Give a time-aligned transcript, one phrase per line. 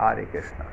[0.00, 0.64] हरे कृष्णा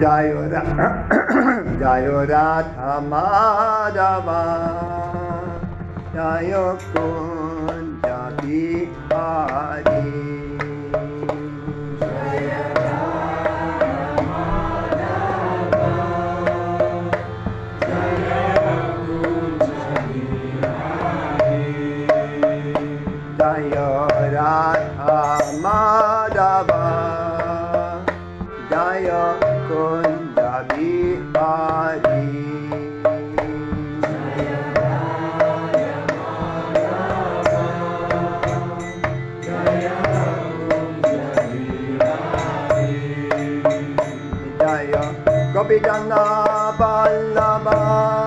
[0.00, 0.62] जायो रा
[1.80, 2.98] जायो राधा
[6.14, 10.37] जायो कौन जाती Hare
[45.78, 48.17] Jagannaballabha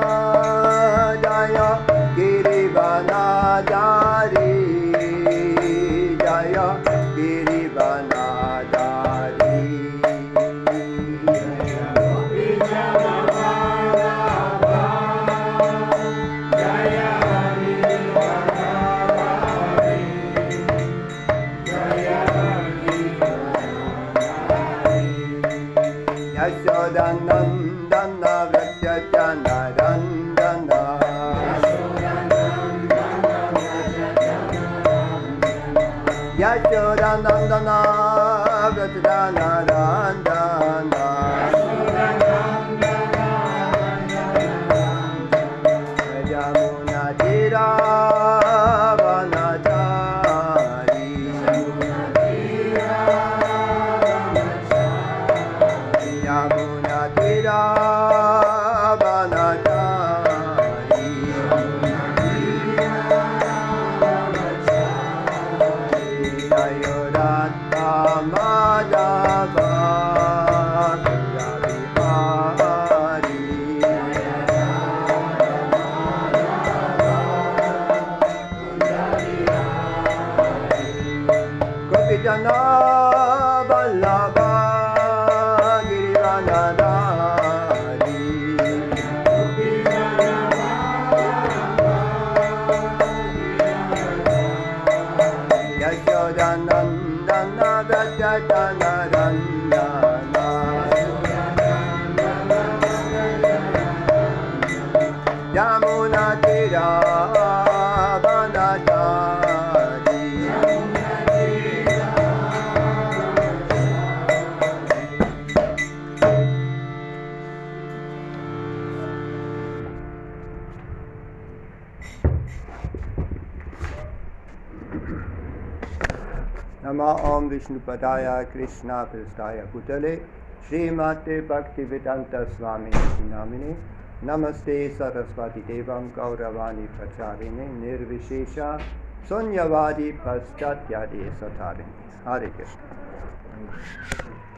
[127.72, 130.20] Vishnupadaya Krishna Pristaya Bhutale
[130.68, 132.92] Srimate Bhaktivedanta Swami
[133.30, 133.76] Namini
[134.24, 138.82] Namaste Saraswati Devam Gauravani Pracharine Nirvishesha
[139.28, 141.08] Sunyavadi Paschatya
[141.40, 141.86] Satarini
[142.26, 142.82] Hare Krishna.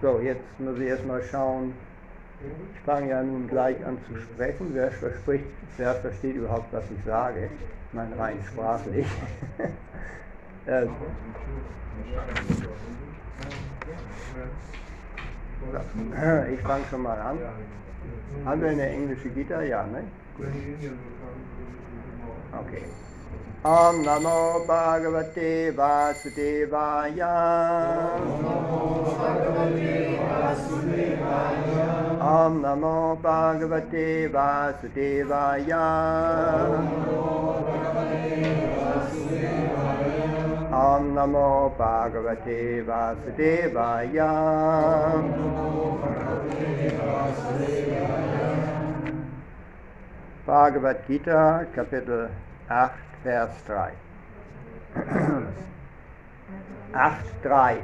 [0.01, 1.73] So, jetzt muss ich erstmal schauen.
[2.73, 4.71] Ich fange ja nun gleich an zu sprechen.
[4.73, 5.45] Wer, verspricht,
[5.77, 7.49] wer versteht überhaupt, was ich sage?
[7.87, 9.05] Ich meine rein sprachlich.
[10.65, 10.71] Ich
[16.61, 17.37] fange schon mal an.
[18.45, 19.67] Haben wir eine englische Gitarre?
[19.67, 20.03] Ja, ne?
[22.53, 22.83] Okay.
[23.63, 27.33] Om Namo Bhagavate Vasudevaya.
[28.19, 31.87] Om Namo Bhagavate Vasudevaya.
[32.19, 35.83] Om Namo Bhagavate Vasudevaya.
[50.47, 52.31] Bhagavad Gita, Kapitel
[52.67, 52.91] 8,
[53.23, 53.91] Vers 3.
[56.93, 57.81] 8.3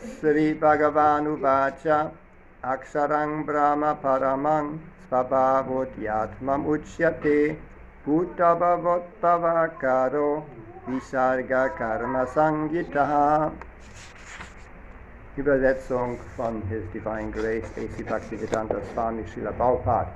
[0.18, 2.10] Sri Bhagavanu Vacha
[2.64, 7.56] Aksharang Brahma Paramang Svabhavotyatmam Uchyate
[8.04, 10.42] Bhutavavottavakaro
[10.86, 13.52] Visarga Karma Sangita
[15.36, 18.02] Übersetzung von His Divine Grace A.C.
[18.02, 20.10] Bhaktivedanta Swami Srila Prabhupada.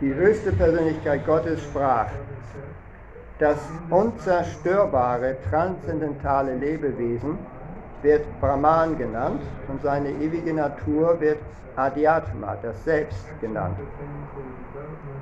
[0.00, 2.08] Die höchste Persönlichkeit Gottes sprach,
[3.38, 3.58] Das
[3.90, 7.38] unzerstörbare, transzendentale Lebewesen
[8.02, 11.38] wird Brahman genannt und seine ewige Natur wird
[11.76, 13.78] Adhyatma, das Selbst genannt.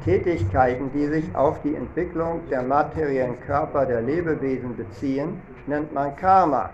[0.04, 6.70] Tätigkeiten, die sich auf die Entwicklung der materiellen Körper der Lebewesen beziehen, nennt man Karma,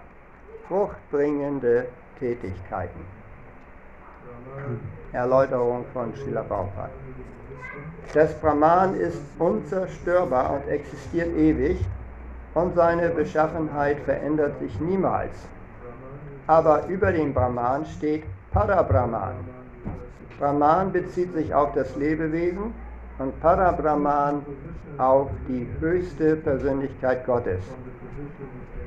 [0.69, 1.87] fruchtbringende
[2.19, 3.00] Tätigkeiten.
[5.12, 6.91] Erläuterung von Srila Prabhupada.
[8.14, 11.85] Das Brahman ist unzerstörbar und existiert ewig
[12.55, 15.35] und seine Beschaffenheit verändert sich niemals.
[16.47, 19.35] Aber über dem Brahman steht Parabrahman.
[20.38, 22.73] Brahman bezieht sich auf das Lebewesen
[23.19, 24.43] und Parabrahman
[24.99, 27.63] auf die höchste Persönlichkeit Gottes.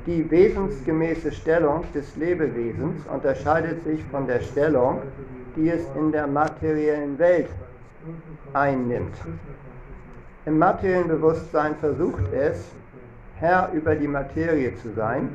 [0.06, 5.02] Die wesensgemäße Stellung des Lebewesens unterscheidet sich von der Stellung,
[5.56, 7.48] die es in der materiellen Welt
[8.52, 9.14] einnimmt.
[10.46, 12.64] Im materiellen Bewusstsein versucht es,
[13.36, 15.28] Herr über die Materie zu sein.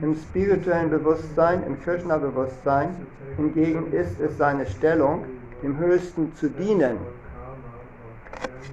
[0.00, 2.88] Im spirituellen Bewusstsein, im Krishna-Bewusstsein
[3.36, 5.24] hingegen ist es seine Stellung,
[5.62, 6.96] dem Höchsten zu dienen.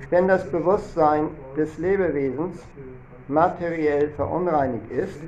[0.10, 2.57] Wenn das Bewusstsein des Lebewesens
[3.27, 5.19] materiell verunreinigt ist,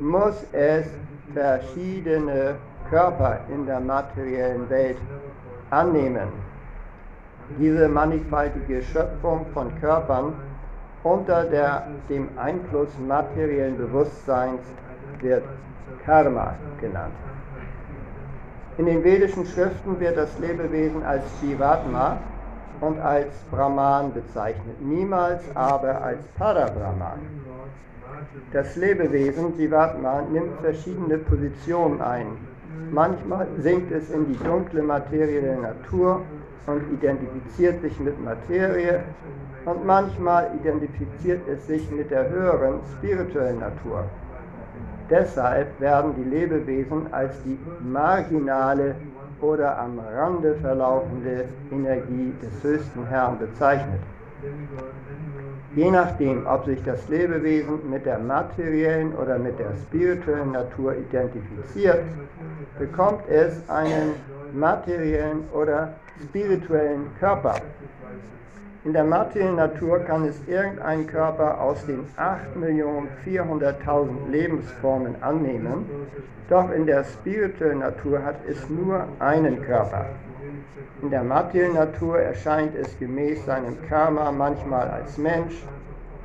[0.00, 0.86] muss es
[1.34, 2.56] verschiedene
[2.88, 4.96] Körper in der materiellen Welt
[5.70, 6.28] annehmen.
[7.58, 10.32] Diese mannigfaltige Schöpfung von Körpern
[11.02, 14.60] unter der, dem Einfluss materiellen Bewusstseins
[15.20, 15.44] wird
[16.04, 17.14] Karma genannt.
[18.78, 22.16] In den vedischen Schriften wird das Lebewesen als Jivatma
[22.80, 27.20] und als Brahman bezeichnet, niemals aber als Parabrahman.
[28.52, 32.26] Das Lebewesen Jivatma nimmt verschiedene Positionen ein.
[32.90, 36.22] Manchmal sinkt es in die dunkle Materie der Natur
[36.66, 39.02] und identifiziert sich mit Materie
[39.64, 44.04] und manchmal identifiziert es sich mit der höheren spirituellen Natur.
[45.10, 48.94] Deshalb werden die Lebewesen als die marginale
[49.40, 54.00] oder am Rande verlaufende Energie des höchsten Herrn bezeichnet.
[55.76, 62.02] Je nachdem, ob sich das Lebewesen mit der materiellen oder mit der spirituellen Natur identifiziert,
[62.78, 64.14] bekommt es einen
[64.52, 65.92] materiellen oder
[66.24, 67.54] spirituellen Körper.
[68.82, 75.84] In der materiellen Natur kann es irgendeinen Körper aus den 8.400.000 Lebensformen annehmen,
[76.48, 80.06] doch in der spirituellen Natur hat es nur einen Körper.
[81.02, 85.62] In der materiellen Natur erscheint es gemäß seinem Karma manchmal als Mensch,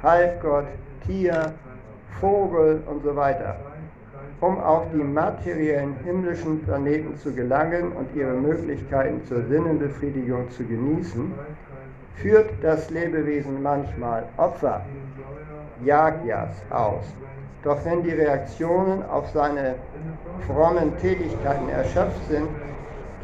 [0.01, 0.67] Halbgott,
[1.05, 1.51] Tier,
[2.21, 3.57] Vogel und so weiter.
[4.39, 11.33] Um auf die materiellen himmlischen Planeten zu gelangen und ihre Möglichkeiten zur Sinnenbefriedigung zu genießen,
[12.21, 14.81] führt das Lebewesen manchmal Opfer,
[15.83, 17.03] Yagyas aus.
[17.63, 19.75] Doch wenn die Reaktionen auf seine
[20.47, 22.47] frommen Tätigkeiten erschöpft sind,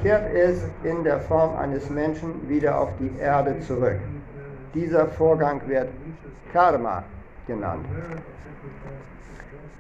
[0.02, 4.00] kehrt es in der Form eines Menschen wieder auf die Erde zurück.
[4.74, 5.90] Dieser Vorgang wird
[6.52, 7.04] Karma
[7.46, 7.86] genannt.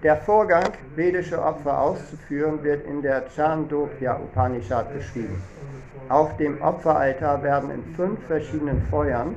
[0.03, 5.41] Der Vorgang, vedische Opfer auszuführen, wird in der Chandogya Upanishad beschrieben.
[6.09, 9.35] Auf dem Opferaltar werden in fünf verschiedenen Feuern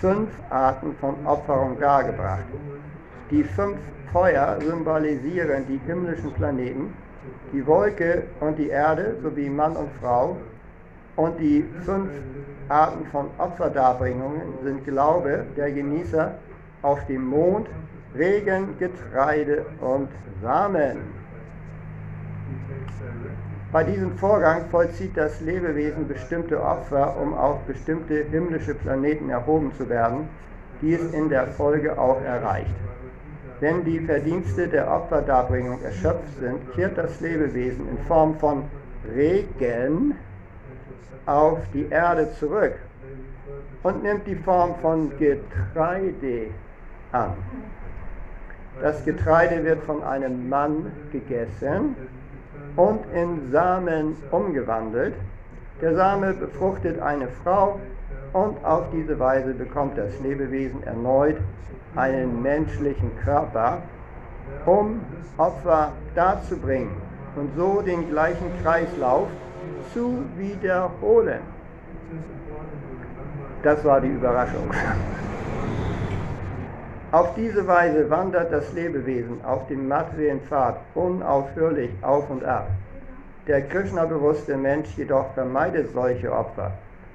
[0.00, 2.44] fünf Arten von Opferung dargebracht.
[3.30, 3.78] Die fünf
[4.12, 6.94] Feuer symbolisieren die himmlischen Planeten,
[7.52, 10.36] die Wolke und die Erde sowie Mann und Frau.
[11.16, 12.10] Und die fünf
[12.68, 16.34] Arten von Opferdarbringungen sind Glaube der Genießer
[16.82, 17.68] auf dem Mond,
[18.16, 20.08] Regen, Getreide und
[20.40, 20.98] Samen.
[23.70, 29.90] Bei diesem Vorgang vollzieht das Lebewesen bestimmte Opfer, um auf bestimmte himmlische Planeten erhoben zu
[29.90, 30.28] werden,
[30.80, 32.74] die es in der Folge auch erreicht.
[33.60, 38.64] Wenn die Verdienste der Opferdarbringung erschöpft sind, kehrt das Lebewesen in Form von
[39.14, 40.14] Regen
[41.26, 42.74] auf die Erde zurück
[43.82, 46.46] und nimmt die Form von Getreide
[47.12, 47.32] an.
[48.80, 51.96] Das Getreide wird von einem Mann gegessen
[52.78, 55.14] und in Samen umgewandelt.
[55.82, 57.80] Der Same befruchtet eine Frau
[58.32, 61.36] und auf diese Weise bekommt das Lebewesen erneut
[61.96, 63.82] einen menschlichen Körper,
[64.64, 65.00] um
[65.38, 66.92] Opfer darzubringen
[67.34, 69.28] und so den gleichen Kreislauf
[69.92, 71.40] zu wiederholen.
[73.64, 74.70] Das war die Überraschung.
[77.10, 82.68] Auf diese Weise wandert das Lebewesen auf dem materiellen Pfad unaufhörlich auf und ab.
[83.46, 86.72] Der Krishna-bewusste Mensch jedoch vermeidet solche Opfer.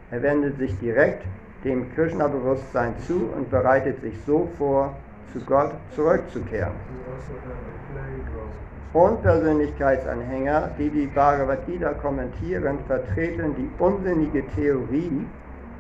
[0.10, 1.24] Er wendet sich direkt
[1.64, 4.96] dem Krishna-Bewusstsein zu und bereitet sich so vor,
[5.32, 6.74] zu Gott zurückzukehren.
[8.94, 15.28] Unpersönlichkeitsanhänger, die die Bhagavad Gita kommentieren, vertreten die unsinnige Theorie,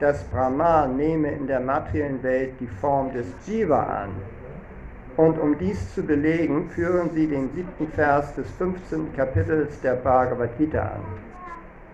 [0.03, 4.09] dass Brahman nehme in der materiellen Welt die Form des Jiva an.
[5.15, 9.15] Und um dies zu belegen, führen sie den siebten Vers des 15.
[9.15, 11.03] Kapitels der Bhagavad Gita an.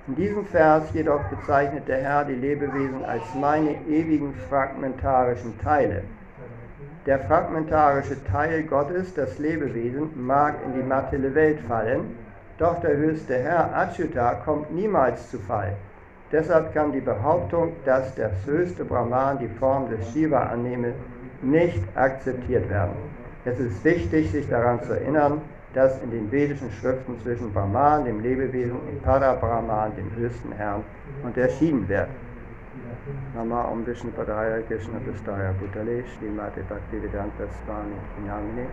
[0.07, 6.01] In diesem Vers jedoch bezeichnet der Herr die Lebewesen als meine ewigen fragmentarischen Teile.
[7.05, 12.15] Der fragmentarische Teil Gottes, das Lebewesen, mag in die materielle Welt fallen,
[12.57, 15.75] doch der höchste Herr Achyuta kommt niemals zu Fall.
[16.31, 20.93] Deshalb kann die Behauptung, dass das höchste Brahman die Form des Shiva annehme,
[21.41, 22.93] nicht akzeptiert werden.
[23.45, 25.41] Es ist wichtig, sich daran zu erinnern,
[25.73, 30.83] dass in den vedischen Schriften zwischen Brahman, dem Lebewesen, und Parabrahman, dem höchsten Herrn,
[31.23, 32.09] unterschieden wird.
[33.33, 37.95] Nama Om Vishnu Padaya Krishna Prastaya Bhutale Srimati Bhaktivedanta Swami
[38.25, 38.67] Namine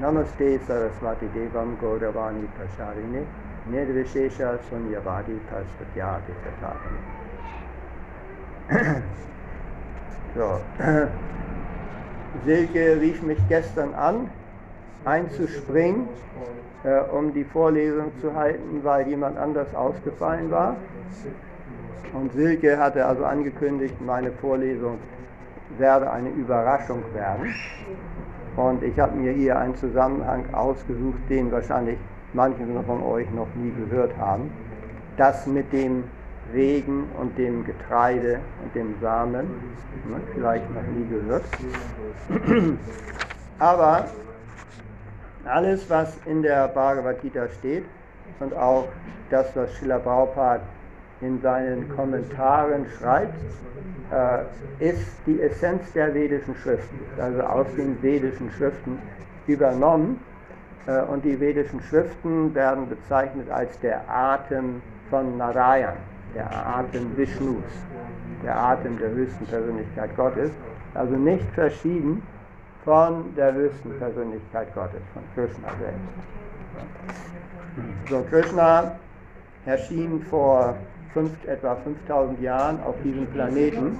[0.00, 3.26] Namaste Saraswati Devam Gauravani Prasharine
[3.70, 6.98] Nirvishesha Sunyavadi Tasvatyati Tathane
[10.34, 10.60] So.
[12.44, 14.28] Silke rief mich gestern an,
[15.04, 16.08] einzuspringen,
[16.82, 20.76] äh, um die Vorlesung zu halten, weil jemand anders ausgefallen war.
[22.12, 24.98] Und Silke hatte also angekündigt, meine Vorlesung
[25.78, 27.54] werde eine Überraschung werden.
[28.56, 31.98] Und ich habe mir hier einen Zusammenhang ausgesucht, den wahrscheinlich
[32.34, 34.50] manche von euch noch nie gehört haben.
[35.16, 36.04] Das mit dem
[36.52, 39.46] Regen und dem Getreide und dem Samen,
[40.08, 41.44] ne, vielleicht noch nie gehört.
[43.58, 44.06] Aber
[45.44, 47.84] alles, was in der Bhagavad Gita steht
[48.40, 48.88] und auch
[49.30, 50.62] das, was Srila Prabhupada
[51.20, 53.34] in seinen Kommentaren schreibt,
[54.10, 58.98] äh, ist die Essenz der vedischen Schriften, also aus den vedischen Schriften
[59.46, 60.20] übernommen.
[60.86, 65.96] Äh, und die vedischen Schriften werden bezeichnet als der Atem von Narayan,
[66.34, 67.64] der Atem Vishnus,
[68.42, 70.50] der Atem der höchsten Persönlichkeit Gottes,
[70.94, 72.22] also nicht verschieden
[72.84, 76.34] von der höchsten Persönlichkeit Gottes, von Krishna selbst.
[78.10, 78.92] So, Krishna
[79.64, 80.76] erschien vor
[81.14, 83.98] fünf, etwa 5000 Jahren auf diesem Planeten,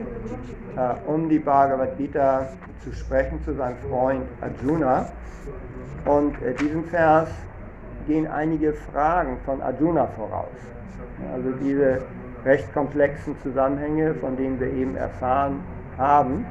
[0.77, 2.49] äh, um die Bhagavad Gita
[2.83, 5.07] zu sprechen zu seinem Freund Arjuna.
[6.05, 7.29] Und äh, diesem Vers
[8.07, 10.49] gehen einige Fragen von Arjuna voraus.
[11.33, 12.03] Also diese
[12.45, 15.61] recht komplexen Zusammenhänge, von denen wir eben erfahren
[15.97, 16.45] haben,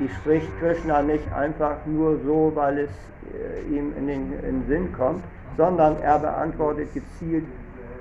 [0.00, 2.90] die spricht Krishna nicht einfach nur so, weil es
[3.32, 5.22] äh, ihm in den, in den Sinn kommt,
[5.56, 7.44] sondern er beantwortet gezielt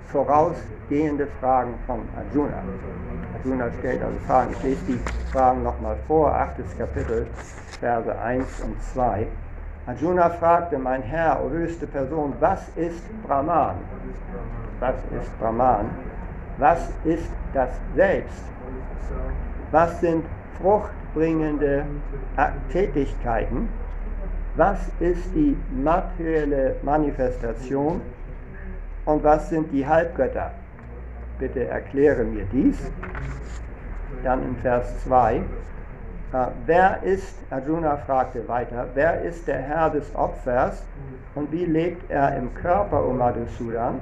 [0.07, 2.63] vorausgehende Fragen von Arjuna.
[3.37, 4.51] Arjuna stellt also Fragen.
[4.53, 4.99] Ich lese die
[5.31, 6.77] Fragen nochmal vor, 8.
[6.77, 7.27] Kapitel,
[7.79, 9.27] Verse 1 und 2.
[9.87, 13.75] Arjuna fragte, mein Herr, o höchste Person, was ist Brahman?
[14.79, 15.91] Was ist Brahman?
[16.57, 18.43] Was ist das Selbst?
[19.69, 20.25] Was sind
[20.59, 21.85] fruchtbringende
[22.71, 23.69] Tätigkeiten?
[24.55, 28.01] Was ist die materielle Manifestation
[29.05, 30.51] und was sind die Halbgötter?
[31.37, 32.79] Bitte erkläre mir dies.
[34.23, 35.43] Dann in Vers 2.
[36.35, 40.83] Äh, wer ist, Arjuna fragte weiter, wer ist der Herr des Opfers
[41.33, 44.01] und wie lebt er im Körper, O Madhusudan?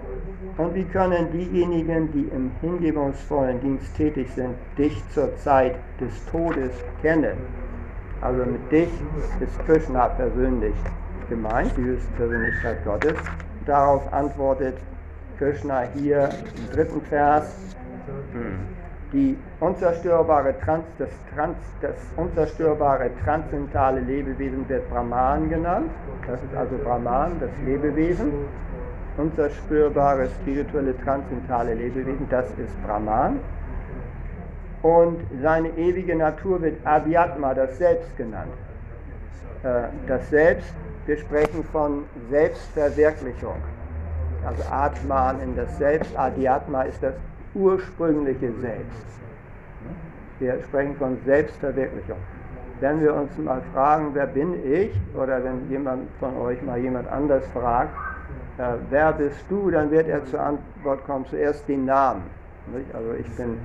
[0.57, 6.71] Und wie können diejenigen, die im hingebungsvollen Dienst tätig sind, dich zur Zeit des Todes
[7.03, 7.37] kennen?
[8.21, 8.89] Also mit dich
[9.39, 10.75] ist Krishna persönlich
[11.29, 13.17] gemeint, die höchste Persönlichkeit Gottes.
[13.67, 14.77] Darauf antwortet
[15.37, 17.75] Krishna hier im dritten Vers,
[19.13, 25.91] die unzerstörbare Trans, das, Trans, das unzerstörbare transzendentale Lebewesen wird Brahman genannt.
[26.27, 28.33] Das ist also Brahman, das Lebewesen.
[29.17, 33.39] Unzerstörbare spirituelle transzendentale Lebewesen, das ist Brahman.
[34.81, 38.51] Und seine ewige Natur wird Abhyatma, das Selbst genannt.
[39.61, 40.73] Äh, das Selbst,
[41.05, 43.55] wir sprechen von Selbstverwirklichung
[44.45, 47.13] also Atman in das Selbst, Adhyatma ist das
[47.55, 49.05] ursprüngliche Selbst.
[50.39, 52.17] Wir sprechen von Selbstverwirklichung.
[52.79, 57.07] Wenn wir uns mal fragen, wer bin ich, oder wenn jemand von euch mal jemand
[57.07, 57.93] anders fragt,
[58.57, 62.23] äh, wer bist du, dann wird er zur Antwort kommen, zuerst den Namen.
[62.73, 62.93] Nicht?
[62.93, 63.57] Also ich bin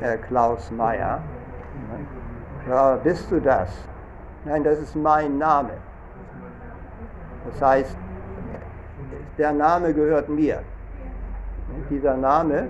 [0.00, 1.20] Herr Klaus Meyer.
[2.68, 3.70] Ja, bist du das?
[4.44, 5.70] Nein, das ist mein Name.
[7.46, 7.96] Das heißt,
[9.38, 10.60] der Name gehört mir.
[11.90, 12.68] Dieser Name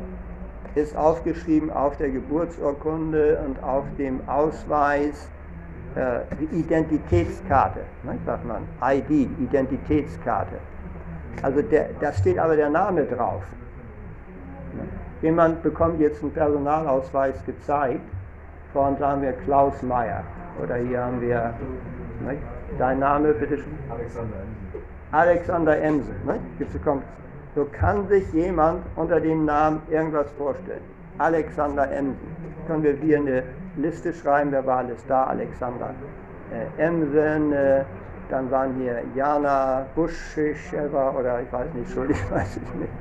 [0.75, 5.29] ist aufgeschrieben auf der Geburtsurkunde und auf dem Ausweis
[5.95, 10.57] äh, die Identitätskarte, ne, sagt man, ID, Identitätskarte.
[11.43, 13.43] Also der, da steht aber der Name drauf.
[15.21, 18.01] Jemand bekommt jetzt einen Personalausweis gezeigt
[18.73, 20.25] von, sagen wir, Klaus Meyer.
[20.63, 21.55] Oder hier haben wir,
[22.25, 22.39] ne,
[22.79, 23.73] dein Name bitte schon?
[23.91, 24.83] Alexander Emsen.
[25.13, 26.15] Alexander Emsen.
[26.27, 26.41] Ne?
[27.55, 30.81] So kann sich jemand unter dem Namen irgendwas vorstellen.
[31.19, 32.17] Alexander Emsen.
[32.67, 33.43] Können wir hier eine
[33.77, 35.25] Liste schreiben, wer war alles da?
[35.25, 35.95] Alexander
[36.51, 37.85] äh, Emsen, äh,
[38.31, 42.93] dann waren hier Jana Buschewa oder ich weiß nicht, Entschuldigung, weiß ich nicht.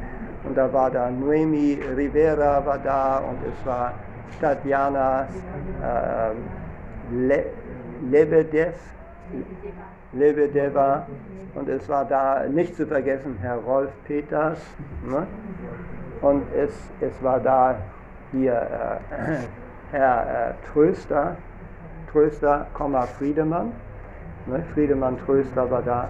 [0.44, 3.94] Und da war da Noemi Rivera war da und es war
[4.42, 5.28] Tatjana
[5.82, 7.46] äh, Le
[8.10, 8.74] Lebedev,
[10.14, 11.06] Lebedeva
[11.56, 14.60] und es war da nicht zu vergessen Herr Rolf Peters
[15.06, 15.28] ne?
[16.22, 17.76] und es, es war da
[18.32, 19.36] hier äh,
[19.92, 21.36] Herr äh, Tröster,
[22.12, 22.68] Tröster,
[23.18, 23.74] Friedemann,
[24.46, 24.64] ne?
[24.74, 26.08] Friedemann Tröster war da.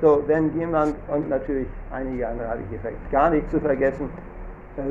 [0.00, 4.08] So, wenn jemand, und natürlich einige andere habe ich hier gar nicht zu vergessen,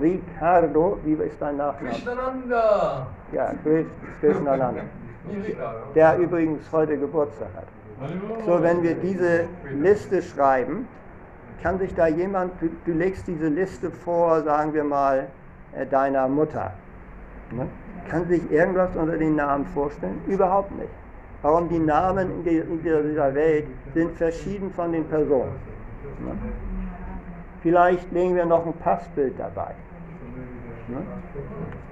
[0.02, 1.90] Ricardo, wie ist dein Nachname?
[1.90, 3.08] Krishnananda.
[3.32, 3.52] Ja,
[4.20, 4.82] Krishnananda.
[5.96, 7.81] Der übrigens heute Geburtstag hat.
[8.46, 9.46] So, wenn wir diese
[9.80, 10.88] Liste schreiben,
[11.62, 15.28] kann sich da jemand, du, du legst diese Liste vor, sagen wir mal,
[15.74, 16.74] äh, deiner Mutter.
[17.52, 17.68] Ne?
[18.10, 20.20] Kann sich irgendwas unter den Namen vorstellen?
[20.28, 20.90] Überhaupt nicht.
[21.44, 25.54] Warum die Namen in, die, in dieser Welt sind verschieden von den Personen.
[26.26, 26.32] Ne?
[27.62, 29.76] Vielleicht legen wir noch ein Passbild dabei.
[30.88, 31.04] Ne?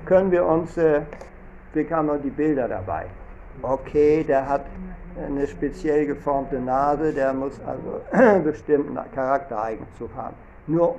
[0.06, 1.01] Können wir uns, äh,
[1.74, 3.06] wir haben die Bilder dabei.
[3.62, 4.66] Okay, der hat
[5.25, 8.01] eine speziell geformte Nase, der muss also
[8.43, 10.35] bestimmten Charaktereigenzug haben.
[10.67, 10.95] Nur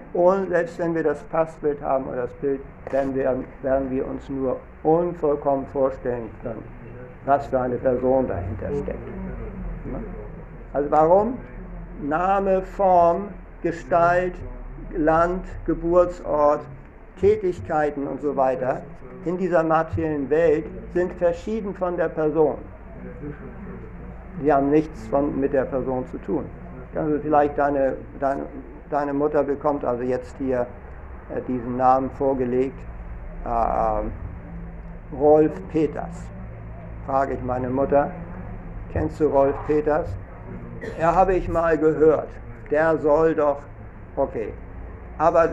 [0.48, 2.60] selbst wenn wir das Passbild haben oder das Bild,
[2.90, 6.64] werden wir, werden wir uns nur unvollkommen vorstellen können,
[7.24, 9.06] was für eine Person dahinter steckt.
[9.84, 10.02] Ne?
[10.72, 11.38] Also warum?
[12.02, 13.28] Name, Form,
[13.62, 14.34] Gestalt,
[14.96, 16.62] Land, Geburtsort,
[17.20, 18.83] Tätigkeiten und so weiter
[19.24, 22.56] in dieser materiellen Welt sind verschieden von der Person.
[24.42, 26.44] Die haben nichts von, mit der Person zu tun.
[26.94, 28.42] Also vielleicht deine, deine,
[28.90, 30.66] deine Mutter bekommt also jetzt hier
[31.35, 32.79] äh, diesen Namen vorgelegt,
[33.44, 36.24] äh, Rolf Peters.
[37.07, 38.11] Frage ich meine Mutter,
[38.92, 40.09] kennst du Rolf Peters?
[40.98, 42.29] Ja, habe ich mal gehört.
[42.70, 43.59] Der soll doch,
[44.16, 44.53] okay.
[45.18, 45.50] Aber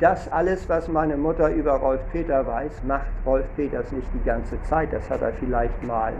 [0.00, 4.60] das alles, was meine Mutter über Rolf Peter weiß, macht Rolf Peters nicht die ganze
[4.62, 4.92] Zeit.
[4.92, 6.12] Das hat er vielleicht mal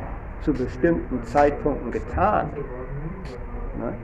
[0.43, 2.51] zu bestimmten Zeitpunkten getan.
[3.79, 3.95] Ne?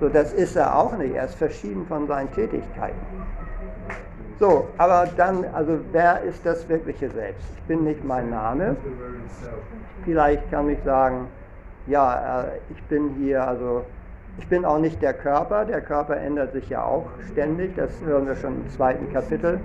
[0.00, 1.14] So, das ist er auch nicht.
[1.14, 3.00] Er ist verschieden von seinen Tätigkeiten.
[4.38, 7.48] So, aber dann, also wer ist das wirkliche Selbst?
[7.56, 8.76] Ich bin nicht mein Name.
[10.04, 11.28] Vielleicht kann ich sagen,
[11.86, 13.82] ja, äh, ich bin hier, also
[14.38, 15.64] ich bin auch nicht der Körper.
[15.64, 17.74] Der Körper ändert sich ja auch ständig.
[17.76, 19.60] Das hören wir schon im zweiten Kapitel.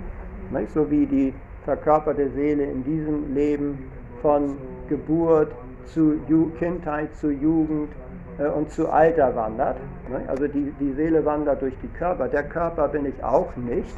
[0.50, 0.72] Nicht?
[0.72, 1.34] So wie die
[1.66, 3.90] verkörperte Seele in diesem Leben
[4.22, 4.56] von
[4.88, 5.52] Geburt
[5.86, 7.90] zu Ju Kindheit zu Jugend
[8.38, 9.76] äh, und zu Alter wandert.
[10.08, 10.28] Nicht?
[10.28, 12.28] Also die, die Seele wandert durch die Körper.
[12.28, 13.94] Der Körper bin ich auch nicht.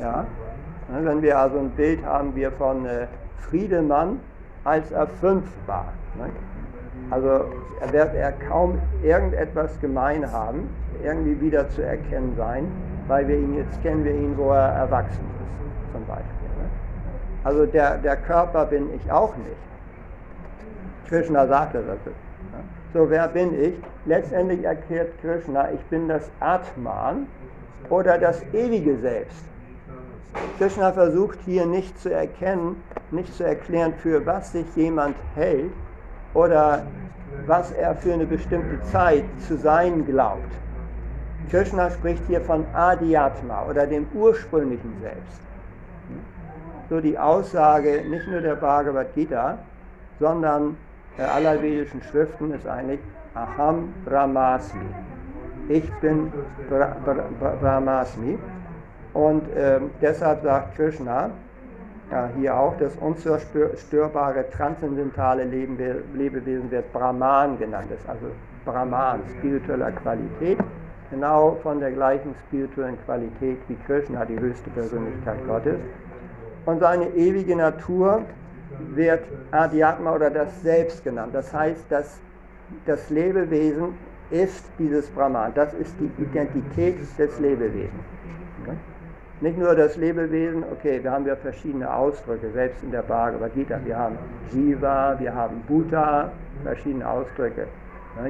[0.00, 0.26] Ja?
[0.88, 3.06] Wenn wir also ein Bild haben wir von äh,
[3.38, 4.20] Friedemann,
[4.64, 5.92] als er fünf war.
[6.16, 6.36] Nicht?
[7.10, 7.44] Also
[7.90, 10.68] wird er kaum irgendetwas gemein haben,
[11.02, 12.66] irgendwie wieder zu erkennen sein,
[13.08, 16.48] weil wir ihn jetzt kennen wir ihn, wo er erwachsen ist, zum Beispiel.
[16.58, 16.68] Ne?
[17.44, 19.73] Also der, der Körper bin ich auch nicht.
[21.08, 21.98] Krishna sagte das.
[22.06, 22.12] Ne?
[22.92, 23.74] So, wer bin ich?
[24.06, 27.26] Letztendlich erklärt Krishna, ich bin das Atman
[27.90, 29.44] oder das ewige Selbst.
[30.58, 35.72] Krishna versucht hier nicht zu erkennen, nicht zu erklären, für was sich jemand hält,
[36.34, 36.82] oder
[37.46, 40.52] was er für eine bestimmte Zeit zu sein glaubt.
[41.50, 45.40] Krishna spricht hier von Adhyatma oder dem ursprünglichen Selbst.
[46.90, 49.58] So die Aussage nicht nur der Bhagavad Gita,
[50.20, 50.76] sondern der
[51.18, 53.00] aller vedischen Schriften ist eigentlich
[53.34, 54.84] Aham Brahmasmi.
[55.68, 56.32] Ich bin
[56.68, 58.38] Bra Bra Brahmasmi.
[59.12, 61.30] Und äh, deshalb sagt Krishna,
[62.10, 68.26] ja, hier auch das unzerstörbare, transzendentale Lebewesen wird Brahman genannt, ist also
[68.64, 70.58] Brahman, spiritueller Qualität,
[71.10, 75.76] genau von der gleichen spirituellen Qualität wie Krishna, die höchste Persönlichkeit Gottes.
[76.66, 78.22] Und seine ewige Natur
[78.94, 81.34] wird Adhyatma oder das Selbst genannt.
[81.34, 82.20] Das heißt, dass
[82.86, 83.94] das Lebewesen
[84.30, 85.52] ist dieses Brahman.
[85.54, 87.92] Das ist die Identität des Lebewesens.
[89.40, 93.78] nicht nur das Lebewesen, okay, wir haben ja verschiedene Ausdrücke, selbst in der Bhagavad Gita.
[93.84, 94.16] Wir haben
[94.52, 96.32] Jiva, wir haben Bhuta,
[96.62, 97.66] verschiedene Ausdrücke.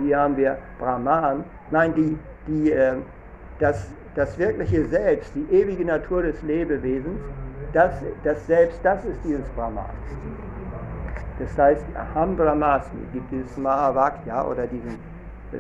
[0.03, 1.45] Hier haben wir Brahman.
[1.71, 2.95] Nein, die, die, äh,
[3.59, 7.21] das, das wirkliche Selbst, die ewige Natur des Lebewesens,
[7.75, 9.85] das, das Selbst, das ist dieses Brahman.
[11.39, 14.99] Das heißt, Aham Brahmasmi gibt dieses Mahavakya oder diesen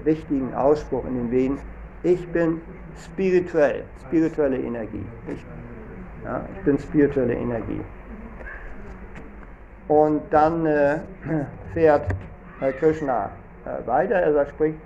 [0.05, 1.59] wichtigen Ausspruch in den Veden,
[2.03, 2.61] ich bin
[2.97, 5.05] spirituell, spirituelle Energie.
[5.27, 5.45] Ich,
[6.25, 7.81] ja, ich bin spirituelle Energie.
[9.89, 10.99] Und dann äh,
[11.75, 12.15] fährt
[12.61, 13.31] äh, Krishna
[13.65, 14.79] äh, weiter, er spricht,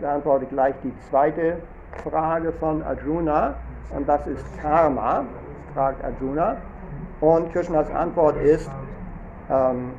[0.00, 1.58] beantwortet gleich die zweite
[2.02, 3.54] Frage von Arjuna
[3.90, 5.24] und das ist Karma,
[5.76, 6.56] fragt Arjuna.
[7.20, 8.70] Und Krishnas Antwort ist,
[9.50, 9.90] ähm,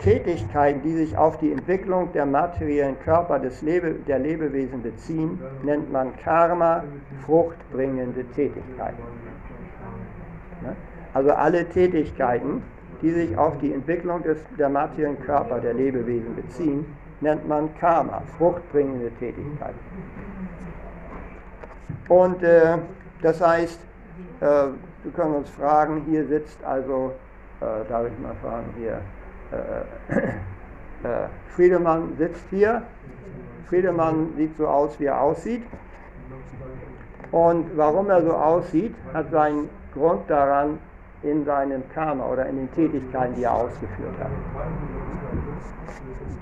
[0.00, 5.92] Tätigkeiten, die sich auf die Entwicklung der materiellen Körper des Lebe, der Lebewesen beziehen, nennt
[5.92, 6.82] man Karma,
[7.24, 9.02] fruchtbringende Tätigkeiten.
[11.14, 12.62] Also alle Tätigkeiten,
[13.00, 16.84] die sich auf die Entwicklung des, der materiellen Körper der Lebewesen beziehen,
[17.20, 19.78] nennt man Karma, fruchtbringende Tätigkeiten.
[22.08, 22.78] Und äh,
[23.20, 23.78] das heißt,
[24.40, 24.66] äh,
[25.02, 27.12] wir können uns fragen, hier sitzt also,
[27.60, 29.00] äh, darf ich mal fragen, hier,
[29.52, 30.18] äh,
[31.06, 32.82] äh, Friedemann sitzt hier.
[33.68, 35.62] Friedemann sieht so aus, wie er aussieht.
[37.30, 40.78] Und warum er so aussieht, hat seinen Grund daran
[41.22, 44.30] in seinem Karma oder in den Tätigkeiten, die er ausgeführt hat.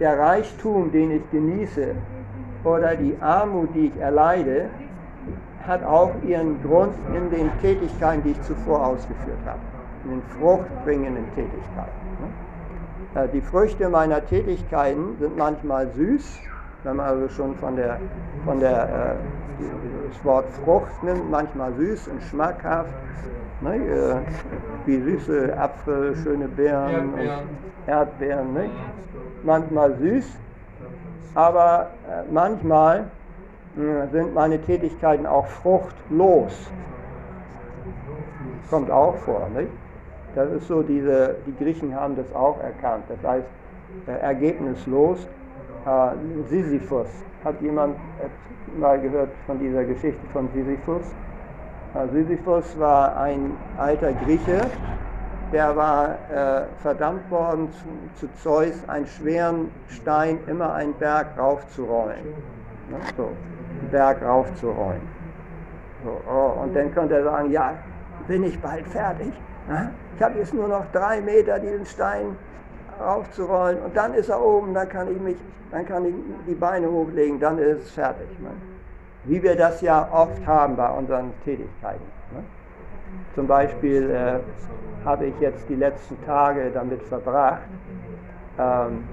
[0.00, 1.94] Der Reichtum, den ich genieße,
[2.64, 4.68] oder die Armut, die ich erleide,
[5.66, 9.60] hat auch ihren Grund in den Tätigkeiten, die ich zuvor ausgeführt habe,
[10.04, 12.00] in den fruchtbringenden Tätigkeiten.
[13.14, 16.38] Äh, die Früchte meiner Tätigkeiten sind manchmal süß,
[16.84, 17.98] wenn man also schon von der,
[18.44, 19.64] von der äh,
[20.08, 22.94] das Wort Frucht nimmt, manchmal süß und schmackhaft,
[23.60, 24.14] ne, äh,
[24.86, 27.30] wie süße Apfel, schöne Beeren und
[27.86, 28.70] Erdbeeren, ne?
[29.42, 30.26] manchmal süß,
[31.34, 31.90] aber
[32.30, 33.06] manchmal
[33.76, 36.70] sind meine Tätigkeiten auch fruchtlos.
[38.68, 39.70] Kommt auch vor, nicht?
[40.34, 43.04] Das ist so diese, die Griechen haben das auch erkannt.
[43.08, 43.46] Das heißt,
[44.06, 45.26] äh, ergebnislos.
[45.86, 47.08] Äh, Sisyphus.
[47.44, 47.96] Hat jemand
[48.78, 51.02] mal gehört von dieser Geschichte von Sisyphus?
[51.94, 54.60] Äh, Sisyphus war ein alter Grieche,
[55.52, 62.26] der war äh, verdammt worden zu, zu, Zeus, einen schweren Stein immer einen Berg raufzurollen.
[62.90, 62.96] Ne?
[63.16, 65.02] So, einen Berg raufzurollen.
[66.04, 67.74] So, oh, und dann könnte er sagen, ja,
[68.26, 69.32] bin ich bald fertig.
[70.16, 72.36] Ich habe jetzt nur noch drei Meter diesen Stein
[73.00, 75.36] aufzurollen und dann ist er oben, dann kann ich mich,
[75.70, 76.14] dann kann ich
[76.46, 78.28] die Beine hochlegen, dann ist es fertig.
[78.40, 78.50] Ne?
[79.24, 82.04] Wie wir das ja oft haben bei unseren Tätigkeiten.
[82.34, 82.42] Ne?
[83.34, 87.68] Zum Beispiel äh, habe ich jetzt die letzten Tage damit verbracht,
[88.58, 89.04] ähm,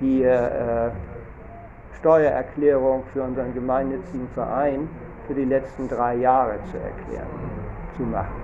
[0.00, 0.90] die äh,
[2.02, 4.88] Steuererklärung für unseren gemeinnützigen Verein
[5.28, 7.28] für die letzten drei Jahre zu erklären,
[7.96, 8.42] zu machen.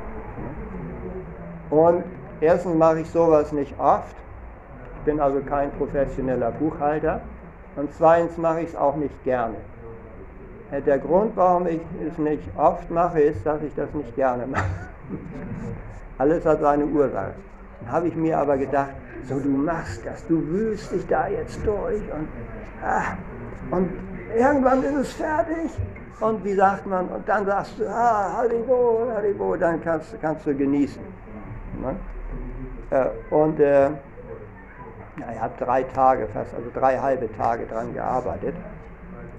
[1.68, 2.04] Und
[2.40, 4.14] erstens mache ich sowas nicht oft.
[4.98, 7.20] Ich bin also kein professioneller Buchhalter.
[7.74, 9.56] Und zweitens mache ich es auch nicht gerne.
[10.70, 14.46] Äh, der Grund, warum ich es nicht oft mache, ist, dass ich das nicht gerne
[14.46, 14.64] mache.
[16.18, 17.34] Alles hat seine Ursache.
[17.88, 22.02] Habe ich mir aber gedacht, so du machst das, du wühlst dich da jetzt durch
[22.12, 22.28] und,
[22.84, 23.16] ah,
[23.70, 23.90] und
[24.36, 25.70] irgendwann ist es fertig.
[26.20, 30.54] Und wie sagt man, und dann sagst du, ah, Haribo, Haribo, dann kannst, kannst du
[30.54, 31.02] genießen.
[31.80, 31.94] Ne?
[32.90, 33.90] Äh, und äh,
[35.32, 38.54] ich habe drei Tage fast, also drei halbe Tage dran gearbeitet.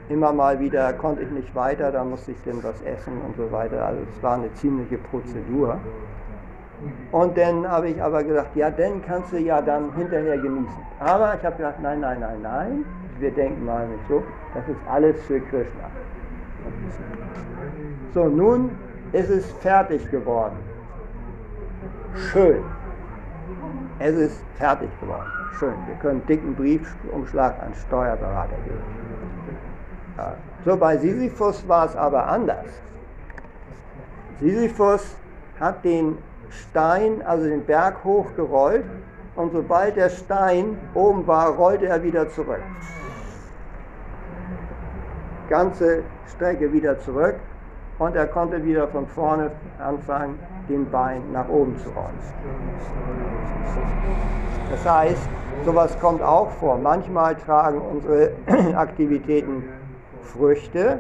[0.08, 3.52] Immer mal wieder konnte ich nicht weiter, da musste ich dann was essen und so
[3.52, 3.86] weiter.
[3.86, 5.80] Also es war eine ziemliche Prozedur.
[7.12, 10.78] Und dann habe ich aber gesagt, ja, dann kannst du ja dann hinterher genießen.
[11.00, 12.86] Aber ich habe gesagt, nein, nein, nein, nein,
[13.20, 15.90] wir denken mal nicht so, das ist alles für Krishna.
[18.14, 18.72] So, nun
[19.12, 20.58] ist es fertig geworden.
[22.32, 22.64] Schön.
[24.00, 25.30] Es ist fertig geworden.
[25.58, 25.74] Schön.
[25.88, 28.82] Wir können dicken Briefumschlag an Steuerberater geben.
[30.18, 30.34] Ja.
[30.66, 32.68] So, bei Sisyphus war es aber anders.
[34.40, 35.16] Sisyphus
[35.60, 36.18] hat den
[36.50, 38.86] Stein, also den Berg hochgerollt
[39.36, 42.62] und sobald der Stein oben war, rollte er wieder zurück.
[45.50, 47.36] Ganze Strecke wieder zurück
[48.00, 52.20] und er konnte wieder von vorne anfangen, den Bein nach oben zu rollen.
[54.72, 55.30] Das heißt,
[55.66, 56.78] sowas kommt auch vor.
[56.78, 58.32] Manchmal tragen unsere
[58.76, 59.64] Aktivitäten
[60.22, 61.00] Früchte.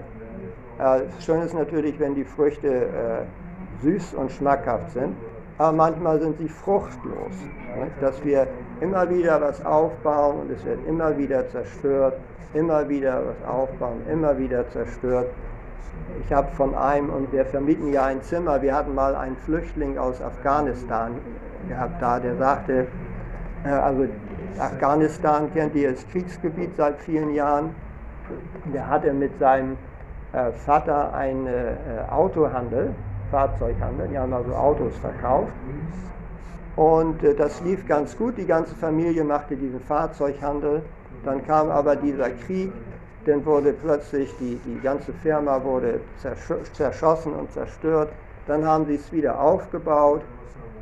[0.79, 5.15] Äh, schön ist natürlich, wenn die Früchte äh, süß und schmackhaft sind,
[5.59, 7.33] aber manchmal sind sie fruchtlos.
[8.01, 8.47] Dass wir
[8.79, 12.15] immer wieder was aufbauen und es wird immer wieder zerstört,
[12.53, 15.27] immer wieder was aufbauen, immer wieder zerstört.
[16.23, 19.97] Ich habe von einem, und wir vermieten ja ein Zimmer, wir hatten mal einen Flüchtling
[19.97, 21.11] aus Afghanistan
[21.67, 22.87] gehabt da, der sagte,
[23.65, 24.07] äh, also
[24.57, 27.75] Afghanistan kennt ihr als Kriegsgebiet seit vielen Jahren.
[28.73, 29.77] Der hatte mit seinem
[30.31, 31.73] äh, Vater einen äh,
[32.09, 32.93] Autohandel,
[33.31, 35.53] Fahrzeughandel, die haben also Autos verkauft.
[36.75, 40.81] Und äh, das lief ganz gut, die ganze Familie machte diesen Fahrzeughandel.
[41.25, 42.71] Dann kam aber dieser Krieg,
[43.25, 45.99] dann wurde plötzlich die, die ganze Firma wurde
[46.73, 48.09] zerschossen und zerstört.
[48.47, 50.21] Dann haben sie es wieder aufgebaut.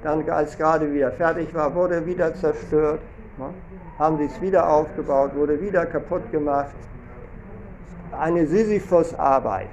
[0.04, 3.02] Dann, als gerade wieder fertig war, wurde wieder zerstört.
[3.38, 3.50] Ne?
[3.98, 6.76] Haben sie es wieder aufgebaut, wurde wieder kaputt gemacht.
[8.12, 9.70] Eine Sisyphus-Arbeit.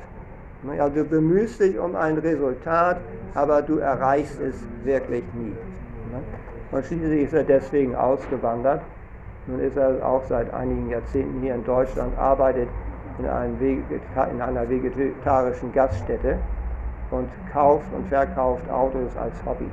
[0.65, 0.81] Ne?
[0.83, 2.99] Also du bemühst dich um ein Resultat,
[3.35, 5.51] aber du erreichst es wirklich nie.
[5.51, 6.23] Ne?
[6.73, 8.83] Und schließlich ist er deswegen ausgewandert.
[9.47, 12.69] Nun ist er auch seit einigen Jahrzehnten hier in Deutschland, arbeitet
[13.19, 16.39] in, in einer vegetarischen Gaststätte
[17.11, 19.69] und kauft und verkauft Autos als Hobby.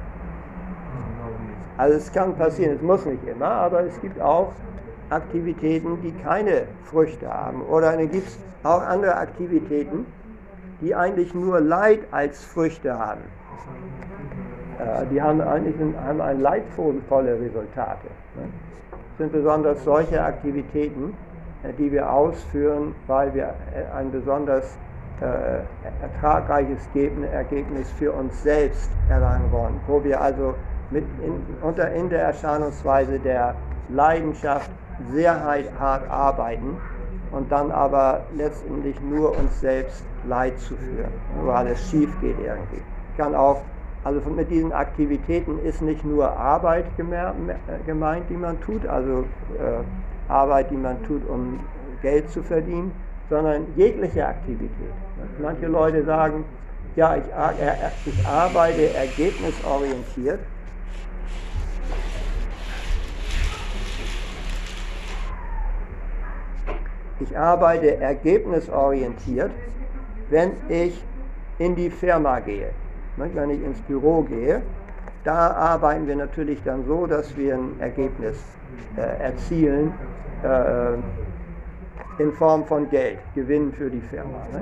[1.78, 4.52] Also es kann passieren, es muss nicht immer, aber es gibt auch
[5.10, 7.64] Aktivitäten, die keine Früchte haben.
[7.64, 10.06] Oder dann gibt es auch andere Aktivitäten,
[10.82, 13.22] die eigentlich nur Leid als Früchte haben.
[14.80, 18.08] Äh, die haben eigentlich ein, haben ein leidvolle Resultate.
[18.36, 18.50] Ne?
[19.18, 21.16] Sind besonders solche Aktivitäten,
[21.64, 24.78] äh, die wir ausführen, weil wir äh, ein besonders
[25.22, 25.62] äh,
[26.02, 26.80] ertragreiches
[27.32, 30.56] Ergebnis für uns selbst erlangen wollen, wo wir also
[30.90, 33.56] mit in, unter, in der Erscheinungsweise der
[33.90, 34.72] Leidenschaft
[35.14, 35.40] sehr
[35.80, 36.78] hart arbeiten
[37.32, 41.12] und dann aber letztendlich nur uns selbst Leid zu führen,
[41.46, 42.82] weil es schief geht irgendwie.
[43.18, 43.62] Kann auch,
[44.04, 49.24] also mit diesen Aktivitäten ist nicht nur Arbeit gemeint, die man tut, also
[49.60, 51.60] äh, Arbeit, die man tut, um
[52.02, 52.92] Geld zu verdienen,
[53.30, 54.72] sondern jegliche Aktivität.
[55.42, 56.44] Manche Leute sagen,
[56.96, 57.24] ja, ich,
[58.06, 60.40] ich arbeite ergebnisorientiert
[67.22, 69.52] Ich arbeite ergebnisorientiert,
[70.30, 71.04] wenn ich
[71.60, 72.72] in die Firma gehe.
[73.16, 74.64] Wenn ich ins Büro gehe,
[75.24, 78.38] da arbeiten wir natürlich dann so, dass wir ein Ergebnis
[78.98, 79.94] äh, erzielen
[80.44, 84.48] äh, in Form von Geld, Gewinn für die Firma.
[84.52, 84.62] Ne?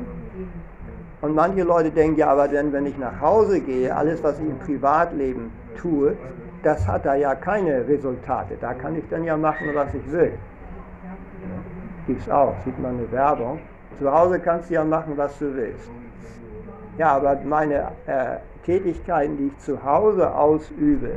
[1.22, 4.46] Und manche Leute denken ja, aber denn, wenn ich nach Hause gehe, alles, was ich
[4.46, 6.18] im Privatleben tue,
[6.64, 8.58] das hat da ja keine Resultate.
[8.60, 10.34] Da kann ich dann ja machen, was ich will
[12.18, 13.60] es auch, sieht man eine Werbung.
[14.00, 15.90] Zu Hause kannst du ja machen, was du willst.
[16.98, 21.12] Ja, aber meine äh, Tätigkeiten, die ich zu Hause ausübe,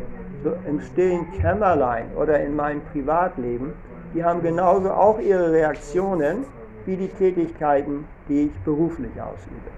[0.45, 3.73] so im stillen Kämmerlein oder in meinem Privatleben,
[4.15, 6.45] die haben genauso auch ihre Reaktionen
[6.85, 9.71] wie die Tätigkeiten, die ich beruflich ausübe.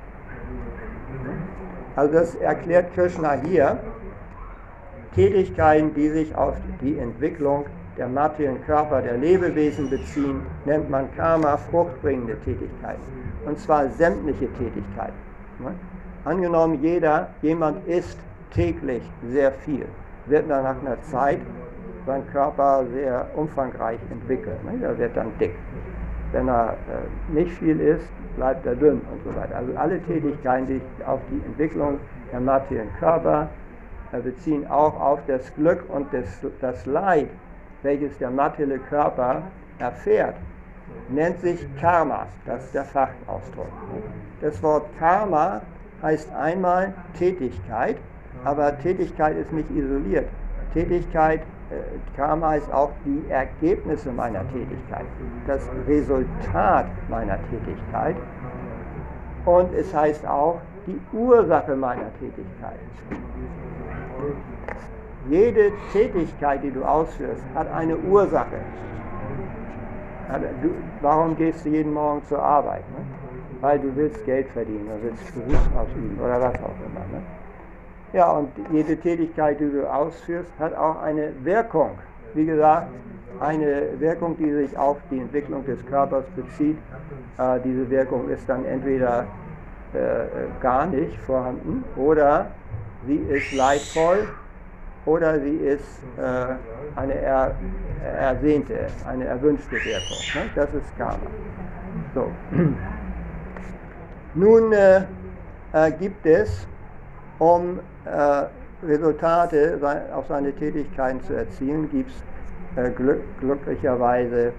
[1.96, 3.78] Also das erklärt Krishna hier.
[5.14, 11.56] Tätigkeiten, die sich auf die Entwicklung der materiellen Körper der Lebewesen beziehen, nennt man Karma
[11.56, 13.02] fruchtbringende Tätigkeiten.
[13.46, 15.14] Und zwar sämtliche Tätigkeiten.
[15.60, 15.74] Ne?
[16.24, 18.18] Angenommen, jeder, jemand isst
[18.50, 19.86] täglich sehr viel,
[20.26, 21.40] wird dann nach einer Zeit
[22.06, 24.56] sein Körper sehr umfangreich entwickeln.
[24.64, 24.84] Ne?
[24.84, 25.54] Er wird dann dick.
[26.32, 29.56] Wenn er äh, nicht viel isst, bleibt er dünn und so weiter.
[29.56, 32.00] Also alle Tätigkeiten, die auf die Entwicklung
[32.32, 33.48] der materiellen Körper
[34.12, 36.26] äh, beziehen, auch auf das Glück und das,
[36.60, 37.28] das Leid
[37.84, 39.42] welches der materielle Körper
[39.78, 40.34] erfährt,
[41.08, 42.26] nennt sich Karma.
[42.46, 43.68] Das ist der Fachausdruck.
[44.40, 45.60] Das Wort Karma
[46.02, 47.96] heißt einmal Tätigkeit,
[48.44, 50.28] aber Tätigkeit ist nicht isoliert.
[50.72, 55.06] Tätigkeit, äh, Karma heißt auch die Ergebnisse meiner Tätigkeit,
[55.46, 58.16] das Resultat meiner Tätigkeit.
[59.44, 62.80] Und es heißt auch die Ursache meiner Tätigkeit.
[65.30, 68.58] Jede Tätigkeit, die du ausführst, hat eine Ursache.
[70.62, 72.82] Du, warum gehst du jeden Morgen zur Arbeit?
[72.90, 73.04] Ne?
[73.60, 77.04] Weil du willst Geld verdienen oder willst Beruf ausüben oder was auch immer.
[77.12, 77.22] Ne?
[78.12, 81.92] Ja, und jede Tätigkeit, die du ausführst, hat auch eine Wirkung.
[82.34, 82.88] Wie gesagt,
[83.40, 86.76] eine Wirkung, die sich auf die Entwicklung des Körpers bezieht.
[87.38, 89.26] Äh, diese Wirkung ist dann entweder
[89.94, 89.98] äh,
[90.60, 92.50] gar nicht vorhanden oder
[93.06, 94.28] sie ist leidvoll
[95.06, 97.54] oder sie ist äh, eine er,
[98.18, 100.18] ersehnte, eine erwünschte Wirkung.
[100.34, 100.50] Ne?
[100.54, 101.18] Das ist Karma.
[102.14, 102.30] So.
[104.34, 105.02] Nun äh,
[105.72, 106.66] äh, gibt es
[107.38, 108.44] um äh,
[108.86, 109.78] Resultate
[110.14, 114.52] auf seine Tätigkeiten zu erzielen, gibt es äh, glück, glücklicherweise äh,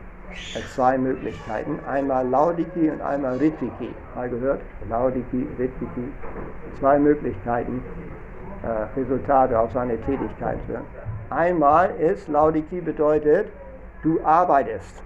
[0.73, 1.79] zwei Möglichkeiten.
[1.87, 3.93] Einmal Laudiki und einmal Ritiki.
[4.15, 4.61] Mal gehört?
[4.89, 6.11] Laudiki, Ritiki.
[6.79, 7.83] Zwei Möglichkeiten,
[8.65, 10.85] äh, Resultate auf seine Tätigkeit zu hören.
[11.29, 13.47] Einmal ist, Laudiki bedeutet,
[14.03, 15.03] du arbeitest.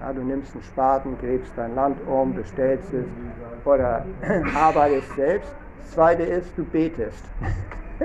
[0.00, 3.06] Ja, du nimmst einen Spaten, gräbst dein Land um, bestellst es
[3.64, 4.04] oder
[4.54, 5.54] arbeitest selbst.
[5.80, 7.24] Das zweite ist, du betest.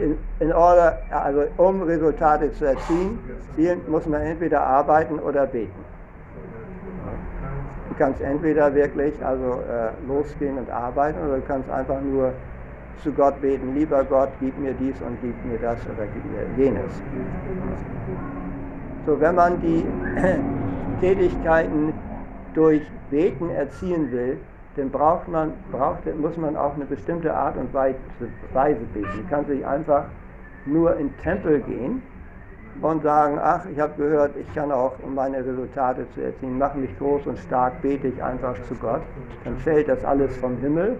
[0.00, 3.18] in, in order, also um Resultate zu erzielen,
[3.88, 5.83] muss man entweder arbeiten oder beten.
[7.96, 12.32] Du kannst entweder wirklich also äh, losgehen und arbeiten oder du kannst einfach nur
[13.04, 16.64] zu Gott beten, lieber Gott, gib mir dies und gib mir das oder gib mir
[16.64, 16.90] jenes.
[19.06, 19.86] So, wenn man die
[21.00, 21.94] Tätigkeiten
[22.54, 24.38] durch Beten erzielen will,
[24.76, 27.96] dann braucht man, braucht, muss man auch eine bestimmte Art und Weise
[28.92, 29.06] beten.
[29.06, 30.06] Man kann sich einfach
[30.66, 32.02] nur in Tempel gehen
[32.82, 36.78] und sagen, ach, ich habe gehört, ich kann auch, um meine Resultate zu erzielen, mache
[36.78, 39.02] mich groß und stark, bete ich einfach zu Gott.
[39.44, 40.96] Dann fällt das alles vom Himmel.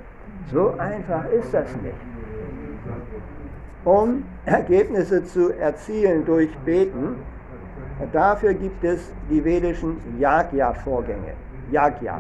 [0.53, 1.95] So einfach ist das nicht.
[3.85, 7.17] Um Ergebnisse zu erzielen durch Beten,
[8.13, 11.35] dafür gibt es die vedischen Yagya-Vorgänge.
[11.71, 12.19] Yagya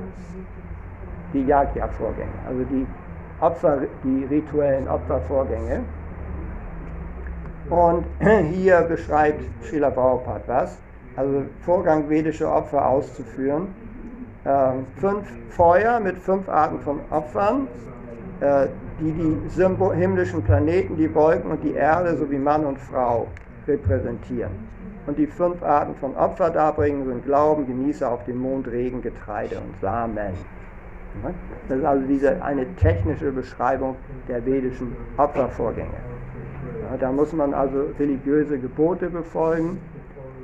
[1.35, 2.87] die Yagya-Vorgänge, also die,
[3.41, 5.81] Opfer, die rituellen Opfervorgänge.
[7.71, 8.05] Und
[8.53, 10.79] hier beschreibt Srila Prabhupada was,
[11.17, 13.69] also Vorgang vedische Opfer auszuführen.
[14.47, 17.67] Ähm, fünf Feuer mit fünf Arten von Opfern,
[18.41, 18.67] äh,
[19.01, 23.27] die die Symbol himmlischen Planeten, die Wolken und die Erde sowie Mann und Frau
[23.67, 24.53] repräsentieren.
[25.07, 29.57] Und die fünf Arten von Opfer darbringen sind Glauben, Genieße auf den Mond, Regen, Getreide
[29.57, 30.35] und Samen.
[31.69, 33.97] Das ist also diese, eine technische Beschreibung
[34.29, 35.95] der vedischen Opfervorgänge.
[37.01, 39.79] Da muss man also religiöse Gebote befolgen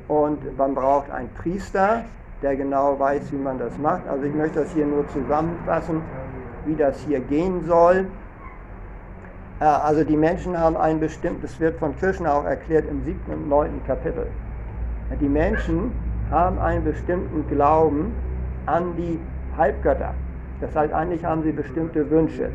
[0.08, 2.04] und man braucht einen Priester,
[2.42, 4.08] der genau weiß, wie man das macht.
[4.08, 6.00] Also ich möchte das hier nur zusammenfassen,
[6.66, 8.06] wie das hier gehen soll.
[9.60, 13.84] Also die Menschen haben ein bestimmtes, wird von Krishna auch erklärt im siebten und neunten
[13.86, 14.26] Kapitel.
[15.20, 15.92] Die Menschen
[16.30, 18.12] haben einen bestimmten Glauben
[18.66, 19.18] an die
[19.58, 20.14] Halbgötter.
[20.60, 22.50] Das heißt, eigentlich haben sie bestimmte Wünsche.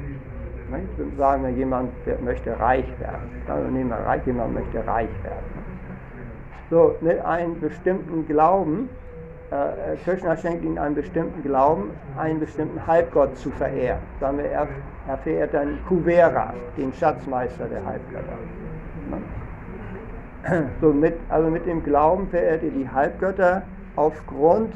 [0.77, 1.17] Nicht?
[1.17, 1.91] Sagen wir, jemand
[2.23, 3.43] möchte reich werden.
[3.47, 5.65] Dann nehmen wir reich, jemand möchte reich werden.
[6.69, 8.89] So, mit einem bestimmten Glauben,
[9.51, 13.99] äh, Krishna schenkt ihnen einen bestimmten Glauben, einen bestimmten Halbgott zu verehren.
[14.19, 14.67] Sagen wir, er,
[15.07, 18.37] er verehrt dann Kuvera, den Schatzmeister der Halbgötter.
[20.79, 23.63] So mit, also mit dem Glauben verehrt ihr die Halbgötter
[23.95, 24.73] aufgrund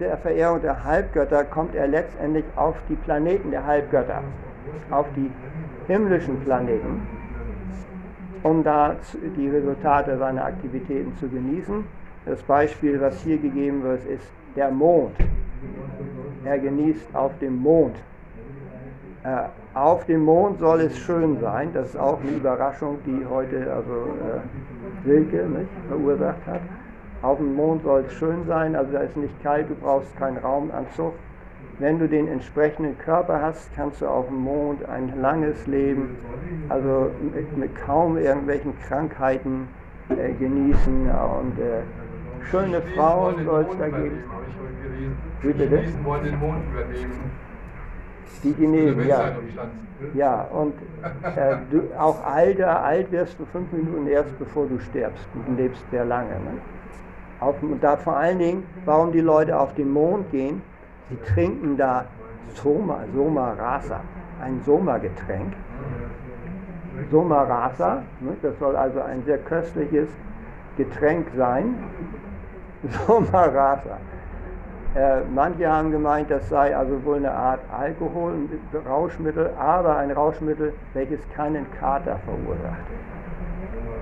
[0.00, 4.22] der Verehrung der Halbgötter kommt er letztendlich auf die Planeten der Halbgötter,
[4.90, 5.30] auf die
[5.86, 7.06] himmlischen Planeten,
[8.42, 8.96] um da
[9.36, 11.84] die Resultate seiner Aktivitäten zu genießen.
[12.24, 15.14] Das Beispiel, was hier gegeben wird, ist der Mond.
[16.44, 17.96] Er genießt auf dem Mond.
[19.22, 21.70] Äh, auf dem Mond soll es schön sein.
[21.74, 26.60] Das ist auch eine Überraschung, die heute also äh, Silke nicht, verursacht hat.
[27.22, 30.36] Auf dem Mond soll es schön sein, also da ist nicht kalt, du brauchst keinen
[30.38, 31.14] Raumanzug.
[31.78, 36.16] Wenn du den entsprechenden Körper hast, kannst du auf dem Mond ein langes Leben,
[36.70, 39.68] also mit, mit kaum irgendwelchen Krankheiten
[40.08, 41.82] äh, genießen und äh,
[42.50, 44.24] schöne Frauen soll es da geben.
[45.42, 45.84] Wie bitte?
[48.42, 49.32] Die Chinesen, ja.
[50.14, 50.74] Ja, und
[51.36, 55.26] äh, du, auch alter, alt wirst du fünf Minuten erst, bevor du stirbst.
[55.34, 56.30] Du lebst sehr lange.
[56.30, 56.58] Ne?
[57.40, 60.62] Auf, und da vor allen Dingen, warum die Leute auf den Mond gehen,
[61.08, 62.04] sie trinken da
[62.54, 64.00] Soma, Soma Rasa,
[64.42, 65.52] ein Soma-Getränk.
[67.10, 70.08] Soma Rasa, ne, das soll also ein sehr köstliches
[70.76, 71.74] Getränk sein.
[73.06, 73.98] Soma Rasa.
[74.94, 80.10] Äh, manche haben gemeint, das sei also wohl eine Art Alkohol, ein Rauschmittel, aber ein
[80.10, 82.86] Rauschmittel, welches keinen Kater verursacht.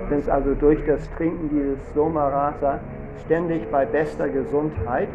[0.09, 2.79] Wenn es also durch das Trinken dieses Soma Rasa
[3.25, 5.09] ständig bei bester Gesundheit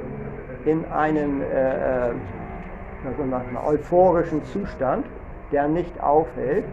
[0.65, 2.11] in einem äh,
[3.05, 5.05] also euphorischen Zustand,
[5.51, 6.65] der nicht aufhält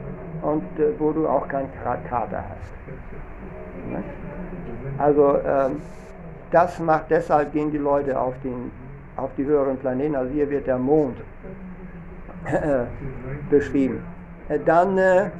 [0.42, 1.70] und äh, wo du auch keinen
[2.08, 3.90] Kater hast.
[3.90, 4.02] Ne?
[4.98, 5.80] Also ähm,
[6.50, 8.70] das macht, deshalb gehen die Leute auf, den,
[9.16, 11.16] auf die höheren Planeten, also hier wird der Mond
[12.44, 12.84] äh,
[13.50, 14.02] beschrieben.
[14.48, 15.30] Äh, dann, äh,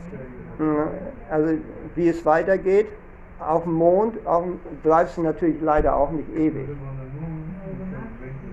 [1.30, 1.55] also
[1.94, 2.88] wie es weitergeht,
[3.38, 4.44] auf dem Mond auf,
[4.82, 6.68] bleibst du natürlich leider auch nicht ewig.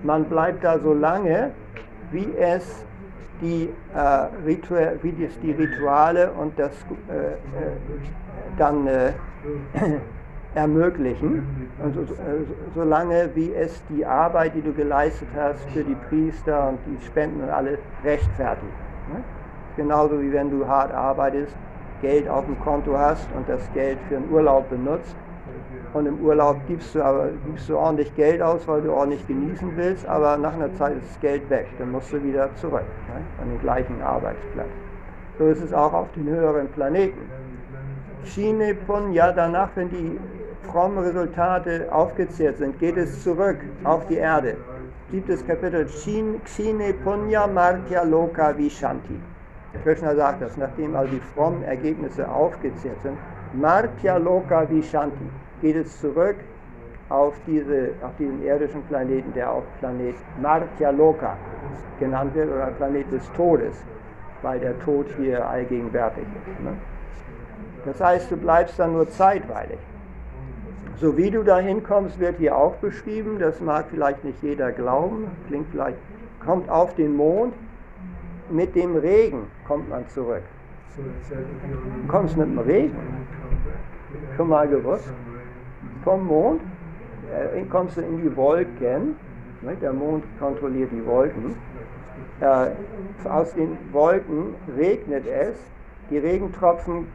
[0.04, 1.50] Man bleibt da so lange,
[2.12, 2.84] wie es
[3.40, 3.98] die, äh,
[4.46, 6.72] Ritual, wie das, die Rituale und das
[7.08, 7.36] äh, äh
[8.58, 9.12] dann äh,
[10.54, 11.70] ermöglichen.
[11.82, 12.44] Und so, äh,
[12.74, 17.42] solange wie es die Arbeit, die du geleistet hast für die Priester und die Spenden
[17.42, 18.62] und alles rechtfertigt.
[19.12, 19.24] Ne?
[19.76, 21.56] Genauso wie wenn du hart arbeitest,
[22.02, 25.16] Geld auf dem Konto hast und das Geld für einen Urlaub benutzt.
[25.92, 29.76] Und im Urlaub gibst du, aber, gibst du ordentlich Geld aus, weil du ordentlich genießen
[29.76, 31.66] willst, aber nach einer Zeit ist das Geld weg.
[31.78, 33.22] Dann musst du wieder zurück ne?
[33.40, 34.66] an den gleichen Arbeitsplatz.
[35.38, 37.20] So ist es auch auf den höheren Planeten.
[38.24, 40.18] Chine Punya, danach, wenn die
[40.70, 44.56] frommen Resultate aufgezählt sind, geht es zurück auf die Erde.
[45.10, 49.20] Siebtes Kapitel, Chine Punya Martya Loka Vishanti.
[49.82, 53.18] Krishna sagt das, nachdem all die frommen Ergebnisse aufgezählt sind,
[53.52, 55.28] Martya Loka Vishanti,
[55.60, 56.36] geht es zurück
[57.08, 61.36] auf, diese, auf diesen irdischen Planeten, der auch Planet Martya Loka
[61.98, 63.84] genannt wird, oder Planet des Todes,
[64.42, 66.60] weil der Tod hier allgegenwärtig ist.
[66.64, 66.72] Ne?
[67.84, 69.78] Das heißt, du bleibst dann nur zeitweilig.
[70.96, 75.26] So wie du da hinkommst, wird hier auch beschrieben, das mag vielleicht nicht jeder glauben,
[75.48, 75.98] klingt vielleicht,
[76.44, 77.52] kommt auf den Mond,
[78.50, 80.42] mit dem Regen kommt man zurück.
[80.96, 82.96] Du kommst mit dem Regen.
[84.36, 85.12] Schon mal gewusst?
[86.04, 86.60] Vom Mond
[87.32, 89.16] äh, kommst du in die Wolken.
[89.62, 89.76] Ne?
[89.80, 91.56] Der Mond kontrolliert die Wolken.
[92.40, 95.56] Äh, aus den Wolken regnet es.
[96.10, 97.06] Die Regentropfen,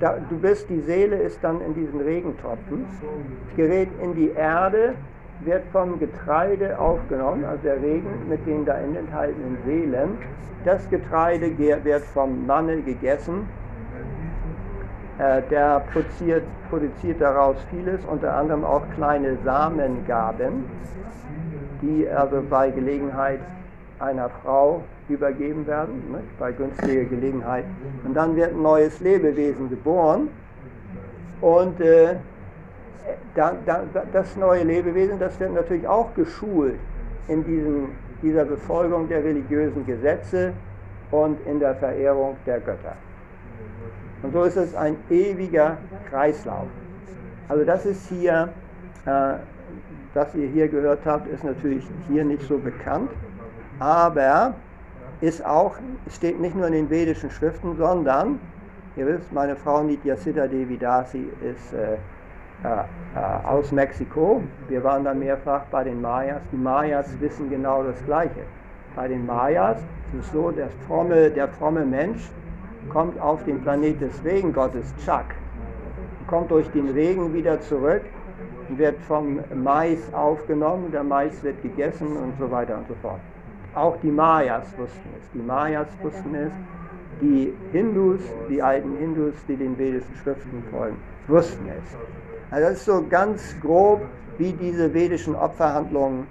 [0.00, 2.84] da, du bist, die Seele ist dann in diesen Regentropfen,
[3.56, 4.94] gerät in die Erde
[5.40, 10.18] wird vom Getreide aufgenommen, also der Regen mit den da enthaltenen Seelen.
[10.64, 13.46] Das Getreide wird vom Manne gegessen.
[15.18, 20.66] Äh, der produziert, produziert daraus vieles, unter anderem auch kleine Samengaben,
[21.80, 23.40] die also bei Gelegenheit
[23.98, 27.64] einer Frau übergeben werden, ne, bei günstiger Gelegenheit.
[28.04, 30.28] Und dann wird ein neues Lebewesen geboren.
[31.40, 32.16] Und äh,
[33.34, 36.74] da, da, das neue Lebewesen, das wird natürlich auch geschult
[37.28, 37.88] in diesen,
[38.20, 40.52] dieser Befolgung der religiösen Gesetze
[41.10, 42.96] und in der Verehrung der Götter.
[44.22, 45.76] Und so ist es ein ewiger
[46.10, 46.66] Kreislauf.
[47.48, 48.48] Also das ist hier,
[49.04, 49.34] äh,
[50.14, 53.10] was ihr hier gehört habt, ist natürlich hier nicht so bekannt,
[53.78, 54.54] aber
[55.20, 55.76] ist auch,
[56.10, 58.40] steht nicht nur in den vedischen Schriften, sondern,
[58.96, 61.94] ihr wisst, meine Frau Nitya Siddha Devi Dasi ist äh,
[62.64, 64.42] äh, aus Mexiko.
[64.68, 66.40] Wir waren da mehrfach bei den Mayas.
[66.52, 68.42] Die Mayas wissen genau das Gleiche.
[68.94, 72.30] Bei den Mayas ist es so, der fromme, der fromme Mensch
[72.88, 75.34] kommt auf den Planet des Regengottes Chak,
[76.26, 78.02] kommt durch den Regen wieder zurück,
[78.68, 83.20] wird vom Mais aufgenommen, der Mais wird gegessen und so weiter und so fort.
[83.74, 85.30] Auch die Mayas wussten es.
[85.34, 86.52] Die Mayas wussten es.
[87.20, 90.96] Die Hindus, die alten Hindus, die den vedischen Schriften folgen,
[91.28, 91.96] wussten es.
[92.50, 94.02] Also das ist so ganz grob,
[94.38, 96.26] wie diese vedischen Opferhandlungen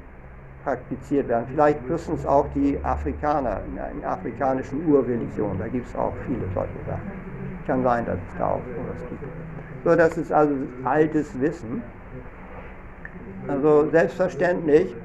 [0.66, 1.46] praktiziert werden.
[1.52, 5.60] Vielleicht wissen es auch die Afrikaner in, in afrikanischen Urreligionen.
[5.60, 7.12] Da gibt es auch viele solche Sachen.
[7.68, 9.24] Kann sein, dass es da auch sowas gibt.
[9.86, 11.84] So, das ist also altes Wissen.
[13.48, 14.96] Also selbstverständlich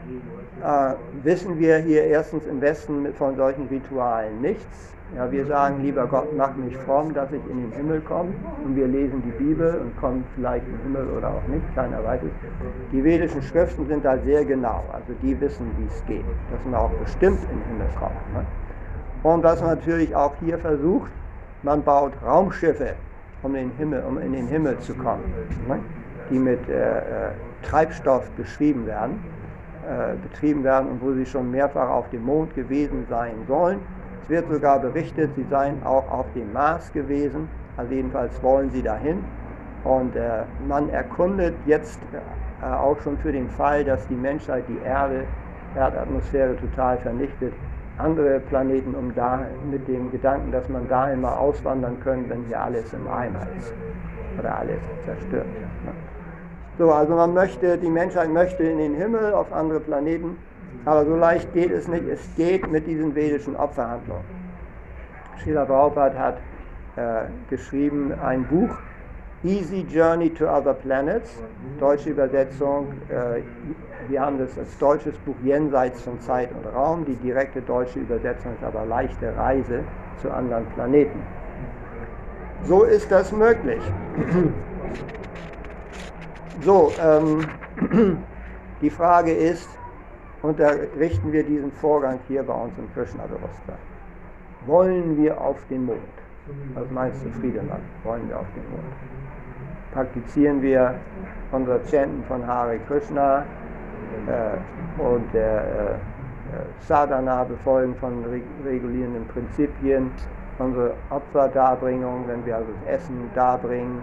[0.64, 4.94] äh, wissen wir hier erstens im Westen von solchen Ritualen nichts.
[5.16, 8.30] Ja, wir sagen, lieber Gott, mach mich fromm, dass ich in den Himmel komme.
[8.64, 12.02] Und wir lesen die Bibel und kommen vielleicht in den Himmel oder auch nicht, keiner
[12.04, 12.30] weiß es.
[12.92, 16.76] Die vedischen Schriften sind da sehr genau, also die wissen, wie es geht, dass man
[16.76, 18.34] auch bestimmt in den Himmel kommt.
[18.34, 18.44] Ne?
[19.24, 21.11] Und was man natürlich auch hier versucht,
[21.64, 22.94] man baut Raumschiffe,
[23.42, 25.24] um, den Himmel, um in den Himmel zu kommen,
[25.66, 25.80] ne?
[26.30, 27.02] die mit äh, äh,
[27.62, 29.20] Treibstoff beschrieben werden,
[29.88, 33.80] äh, betrieben werden und wo sie schon mehrfach auf dem Mond gewesen sein sollen
[34.23, 38.83] es wird sogar berichtet, sie seien auch auf dem Mars gewesen, also jedenfalls wollen sie
[38.83, 39.25] dahin.
[39.85, 44.79] Und äh, man erkundet jetzt äh, auch schon für den Fall, dass die Menschheit die
[44.85, 45.25] Erde,
[45.75, 47.55] Erdatmosphäre total vernichtet,
[47.97, 49.41] andere Planeten, um da
[49.71, 53.73] mit dem Gedanken, dass man dahin mal auswandern können, wenn hier alles im Eimer ist
[54.39, 55.47] oder alles zerstört.
[55.85, 55.93] Ne?
[56.79, 60.37] So, also man möchte, die Menschheit möchte in den Himmel, auf andere Planeten
[60.85, 62.05] aber so leicht geht es nicht.
[62.09, 64.24] Es geht mit diesen vedischen Opferhandlungen.
[65.43, 66.39] Srila Prabhupada hat
[66.97, 68.70] äh, geschrieben ein Buch,
[69.43, 71.43] Easy Journey to Other Planets,
[71.78, 72.93] deutsche Übersetzung.
[73.09, 73.43] Äh,
[74.09, 77.05] wir haben das als deutsches Buch Jenseits von Zeit und Raum.
[77.07, 79.83] Die direkte deutsche Übersetzung ist aber leichte Reise
[80.20, 81.22] zu anderen Planeten.
[82.64, 83.81] So ist das möglich.
[86.62, 87.47] So, ähm,
[88.83, 89.66] die Frage ist,
[90.43, 93.76] unterrichten wir diesen Vorgang hier bei uns im Krishna-Bewusstsein.
[94.66, 95.99] Wollen wir auf den Mond?
[96.74, 97.80] Was meinst du, Friedemann?
[98.05, 98.93] Wollen wir auf den Mond?
[99.93, 100.95] Praktizieren wir
[101.53, 103.45] unser Chanten von Hare Krishna
[104.26, 105.95] äh, und der äh,
[106.51, 108.24] äh, Sadhana befolgen von
[108.64, 110.11] regulierenden Prinzipien,
[110.59, 114.03] unsere Opferdarbringung, wenn wir also das Essen darbringen,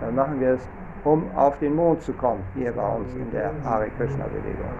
[0.00, 0.68] dann machen wir es,
[1.04, 4.70] um auf den Mond zu kommen, hier bei uns in der Hare Krishna Bewegung.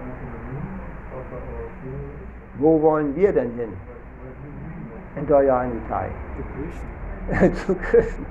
[2.61, 3.73] Wo wollen wir denn hin?
[5.15, 6.09] In Dayanitai.
[7.65, 8.25] zu Krishna.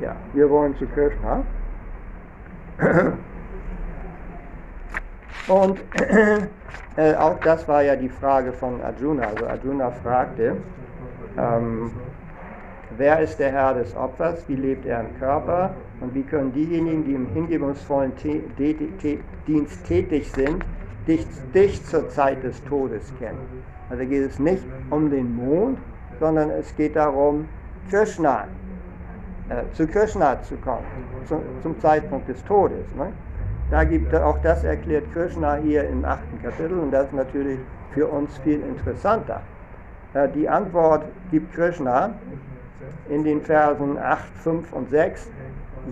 [0.00, 1.42] Ja, wir wollen zu Krishna.
[5.48, 5.80] Und
[6.96, 9.24] äh, auch das war ja die Frage von Arjuna.
[9.24, 10.56] Also Arjuna fragte,
[11.38, 11.90] ähm,
[12.96, 17.04] wer ist der Herr des Opfers, wie lebt er im Körper und wie können diejenigen,
[17.04, 18.12] die im hingebungsvollen
[19.46, 20.64] Dienst tätig sind,
[21.10, 23.64] dich, dich zur Zeit des Todes kennen.
[23.88, 25.78] Also geht es nicht um den Mond,
[26.20, 27.48] sondern es geht darum,
[27.90, 28.44] Krishna,
[29.48, 30.84] äh, zu Krishna zu kommen,
[31.24, 32.94] zu, zum Zeitpunkt des Todes.
[32.96, 33.12] Ne?
[33.70, 37.58] Da gibt auch das erklärt Krishna hier im achten Kapitel und das ist natürlich
[37.92, 39.40] für uns viel interessanter.
[40.14, 42.10] Äh, die Antwort gibt Krishna
[43.08, 45.28] in den Versen 8, 5 und 6.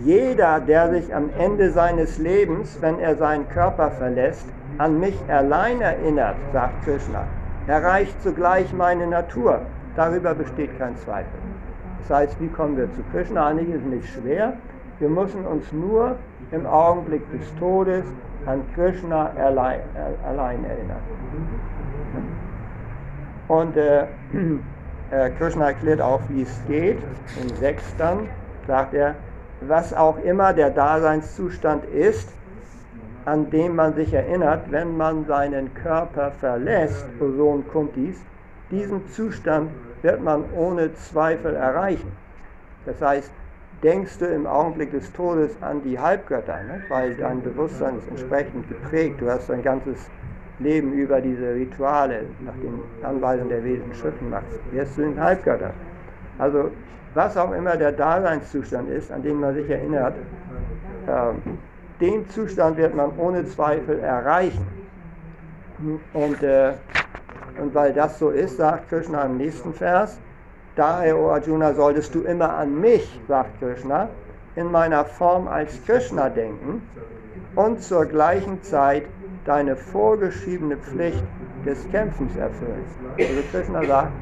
[0.04, 4.46] Jeder, der sich am Ende seines Lebens, wenn er seinen Körper verlässt,
[4.78, 7.24] an mich allein erinnert, sagt Krishna,
[7.66, 9.60] erreicht zugleich meine Natur.
[9.96, 11.38] Darüber besteht kein Zweifel.
[12.00, 13.48] Das heißt, wie kommen wir zu Krishna?
[13.48, 14.54] Eigentlich ist nicht schwer.
[15.00, 16.16] Wir müssen uns nur
[16.52, 18.04] im Augenblick des Todes
[18.46, 19.80] an Krishna allein,
[20.26, 21.02] allein erinnern.
[23.48, 24.04] Und äh,
[25.10, 26.98] äh, Krishna erklärt auch, wie es geht.
[27.42, 27.82] Im 6.
[28.66, 29.14] sagt er,
[29.60, 32.32] was auch immer der Daseinszustand ist,
[33.28, 38.16] an dem man sich erinnert, wenn man seinen Körper verlässt, O Sohn Kuntis,
[38.70, 39.70] diesen Zustand
[40.02, 42.10] wird man ohne Zweifel erreichen.
[42.86, 43.30] Das heißt,
[43.82, 46.82] denkst du im Augenblick des Todes an die Halbgötter, ne?
[46.88, 49.20] weil dein Bewusstsein ist entsprechend geprägt.
[49.20, 50.10] Du hast dein ganzes
[50.58, 54.58] Leben über diese Rituale nach den Anweisungen der Wesen Schriften machst.
[54.72, 55.72] Wirst du den Halbgötter.
[56.38, 56.70] Also
[57.14, 60.14] was auch immer der Daseinszustand ist, an den man sich erinnert,
[61.06, 61.32] äh,
[62.00, 64.66] den Zustand wird man ohne Zweifel erreichen.
[66.12, 66.72] Und, äh,
[67.60, 70.18] und weil das so ist, sagt Krishna im nächsten Vers,
[70.78, 74.08] Daher, O Arjuna, solltest du immer an mich, sagt Krishna,
[74.54, 76.82] in meiner Form als Krishna denken
[77.56, 79.02] und zur gleichen Zeit
[79.44, 81.24] deine vorgeschriebene Pflicht
[81.66, 82.84] des Kämpfens erfüllen.
[83.18, 84.12] Also Krishna sagt,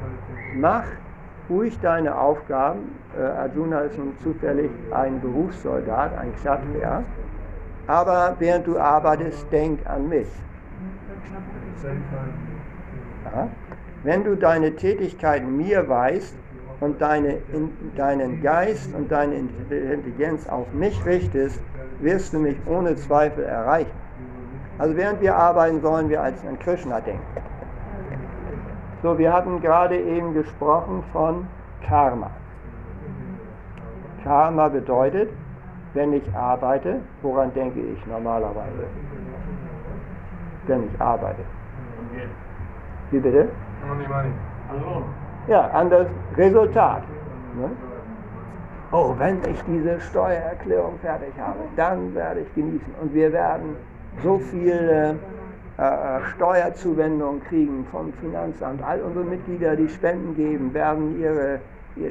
[0.55, 0.85] mach
[1.47, 2.95] ruhig deine Aufgaben.
[3.15, 7.03] Äh, Arjuna ist nun zufällig ein Berufssoldat, ein Kshatriya.
[7.87, 10.27] Aber während du arbeitest, denk an mich.
[13.25, 13.47] Ja?
[14.03, 16.35] Wenn du deine Tätigkeiten mir weißt,
[16.79, 21.61] und deine, in, deinen Geist und deine Intelligenz auf mich richtest,
[21.99, 23.91] wirst du mich ohne Zweifel erreichen.
[24.77, 27.25] Also während wir arbeiten, sollen wir als an Krishna denken.
[29.01, 31.47] So, wir hatten gerade eben gesprochen von
[31.87, 32.29] Karma.
[34.23, 35.29] Karma bedeutet,
[35.97, 38.85] wenn ich arbeite, woran denke ich normalerweise?
[40.67, 41.41] Wenn ich arbeite.
[43.09, 43.49] Wie bitte?
[45.47, 47.01] Ja, an das Resultat.
[47.55, 47.71] Ne?
[48.91, 52.93] Oh, wenn ich diese Steuererklärung fertig habe, dann werde ich genießen.
[53.01, 53.75] Und wir werden
[54.23, 55.15] so viele
[55.77, 58.83] äh, äh, Steuerzuwendungen kriegen vom Finanzamt.
[58.83, 61.59] All unsere Mitglieder, die Spenden geben, werden ihre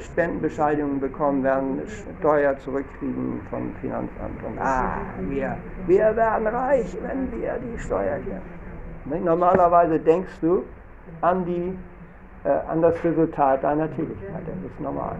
[0.01, 1.81] Spendenbescheinigungen bekommen, werden
[2.19, 4.43] Steuer zurückkriegen vom Finanzamt.
[4.45, 4.97] Und ah,
[5.29, 9.23] wir, wir werden reich, wenn wir die Steuer klären.
[9.23, 10.63] Normalerweise denkst du
[11.21, 11.77] an die
[12.43, 14.43] äh, an das Resultat deiner Tätigkeit.
[14.45, 15.15] Das ist normal.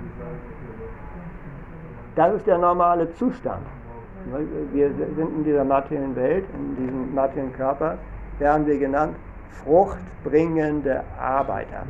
[2.16, 3.66] Das ist der normale Zustand.
[4.74, 7.98] Wir sind in dieser materiellen Welt, in diesem materiellen Körper,
[8.40, 9.16] werden wir genannt
[9.64, 11.84] fruchtbringende Arbeiter.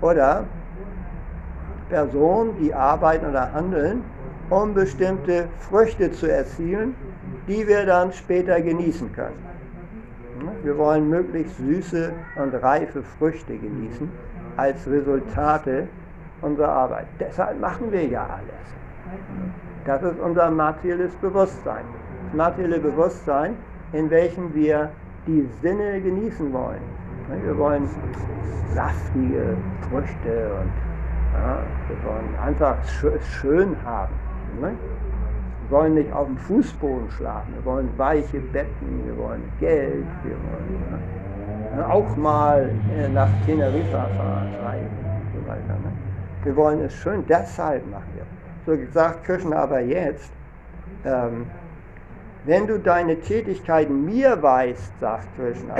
[0.00, 0.44] Oder
[1.92, 4.02] Personen, die arbeiten oder handeln,
[4.48, 6.94] um bestimmte Früchte zu erzielen,
[7.46, 9.36] die wir dann später genießen können.
[10.62, 14.10] Wir wollen möglichst süße und reife Früchte genießen
[14.56, 15.86] als Resultate
[16.40, 17.06] unserer Arbeit.
[17.20, 18.64] Deshalb machen wir ja alles.
[19.84, 21.84] Das ist unser materielles Bewusstsein.
[22.24, 23.54] Das materielle Bewusstsein,
[23.92, 24.88] in welchem wir
[25.26, 26.80] die Sinne genießen wollen.
[27.44, 27.86] Wir wollen
[28.74, 29.56] saftige
[29.90, 30.91] Früchte und
[31.32, 31.58] ja,
[31.88, 32.76] wir wollen einfach
[33.40, 34.12] schön haben.
[34.60, 34.70] Wir
[35.70, 41.78] wollen nicht auf dem Fußboden schlafen, wir wollen weiche Betten, wir wollen Geld, wir wollen
[41.78, 45.74] ja, auch mal äh, nach Teneriffa fahren, und so weiter.
[45.82, 45.92] Ne?
[46.44, 48.24] Wir wollen es schön, deshalb machen wir.
[48.66, 50.30] So gesagt Krishna aber jetzt,
[51.04, 51.46] ähm,
[52.44, 55.74] wenn du deine Tätigkeiten mir weißt, sagt Krishna,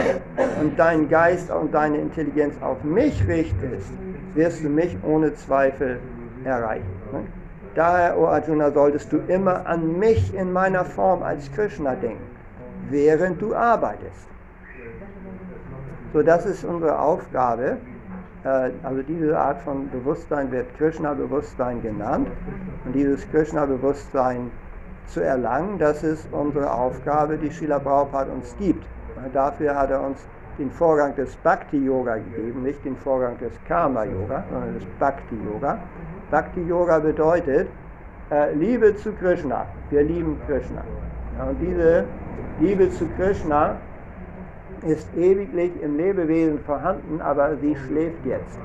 [0.60, 3.92] und deinen Geist und deine Intelligenz auf mich richtest,
[4.34, 5.98] wirst du mich ohne Zweifel
[6.44, 6.86] erreichen.
[7.74, 12.24] Daher, O Arjuna, solltest du immer an mich in meiner Form als Krishna denken,
[12.90, 14.28] während du arbeitest.
[16.12, 17.78] So, das ist unsere Aufgabe.
[18.44, 22.28] Äh, also diese Art von Bewusstsein wird Krishna-Bewusstsein genannt.
[22.84, 24.50] Und dieses Krishna-Bewusstsein
[25.06, 28.84] zu erlangen, das ist unsere Aufgabe, die Srila Prabhupada uns gibt.
[29.32, 30.26] Dafür hat er uns
[30.58, 35.78] den Vorgang des Bhakti-Yoga gegeben, nicht den Vorgang des Karma-Yoga, sondern des Bhakti-Yoga.
[36.30, 37.68] Bhakti-Yoga bedeutet
[38.30, 39.66] äh, Liebe zu Krishna.
[39.90, 40.82] Wir lieben Krishna.
[41.38, 42.04] Ja, und diese
[42.60, 43.76] Liebe zu Krishna
[44.82, 48.58] ist ewiglich im Lebewesen vorhanden, aber sie schläft jetzt.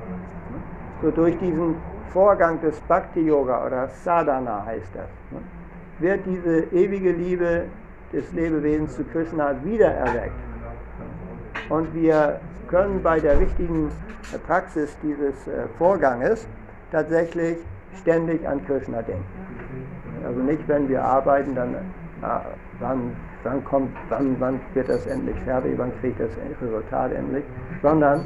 [1.02, 1.76] So durch diesen
[2.10, 5.10] Vorgang des Bhakti-Yoga oder Sadhana heißt das,
[6.00, 7.66] wird diese ewige Liebe
[8.14, 10.40] des Lebewesens zu Krishna wiedererweckt.
[11.70, 13.92] Und wir können bei der richtigen
[14.46, 16.48] Praxis dieses äh, Vorganges
[16.92, 17.58] tatsächlich
[18.02, 19.26] ständig an Krishna denken.
[20.26, 21.80] Also nicht, wenn wir arbeiten, dann äh,
[22.80, 26.32] wann, wann, kommt, wann, wann wird das endlich fertig, wann kriegt das
[26.62, 27.44] Resultat endlich,
[27.82, 28.26] sondern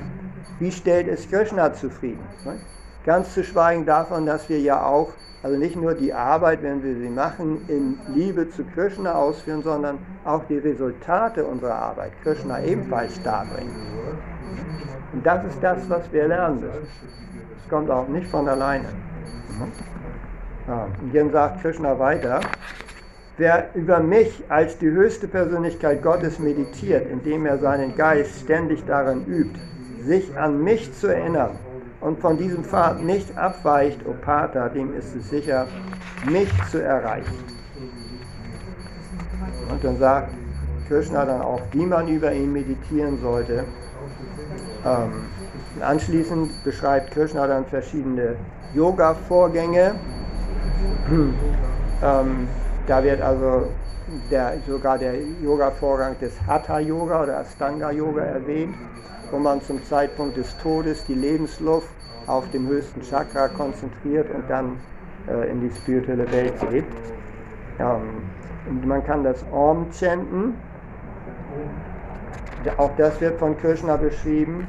[0.60, 2.24] wie stellt es Krishna zufrieden?
[2.46, 2.60] Ne?
[3.04, 5.10] Ganz zu schweigen davon, dass wir ja auch,
[5.42, 9.98] also nicht nur die Arbeit, wenn wir sie machen, in Liebe zu Krishna ausführen, sondern
[10.24, 13.76] auch die Resultate unserer Arbeit Krishna ebenfalls darbringen.
[15.14, 16.88] Und das ist das, was wir lernen müssen.
[17.58, 18.90] Es kommt auch nicht von alleine.
[21.02, 22.42] Und dann sagt Krishna weiter,
[23.38, 29.26] wer über mich als die höchste Persönlichkeit Gottes meditiert, indem er seinen Geist ständig darin
[29.26, 29.60] übt,
[30.04, 31.58] sich an mich zu erinnern
[32.02, 35.68] und von diesem Pfad nicht abweicht, O Pater, dem ist es sicher,
[36.30, 37.44] mich zu erreichen.
[39.70, 40.30] Und dann sagt
[40.88, 43.64] Krishna dann auch, wie man über ihn meditieren sollte.
[44.86, 45.12] Ähm,
[45.80, 48.36] anschließend beschreibt Krishna dann verschiedene
[48.74, 49.94] Yoga-Vorgänge.
[52.04, 52.48] ähm,
[52.88, 53.68] da wird also
[54.30, 58.76] der, sogar der Yoga-Vorgang des Hatha-Yoga oder Astanga-Yoga erwähnt,
[59.32, 61.90] wo man zum Zeitpunkt des Todes die Lebensluft
[62.28, 64.78] auf dem höchsten Chakra konzentriert und dann
[65.28, 66.86] äh, in die spirituelle Welt geht.
[67.80, 70.56] Ähm, man kann das Om chanten.
[72.78, 74.68] Auch das wird von Krishna beschrieben.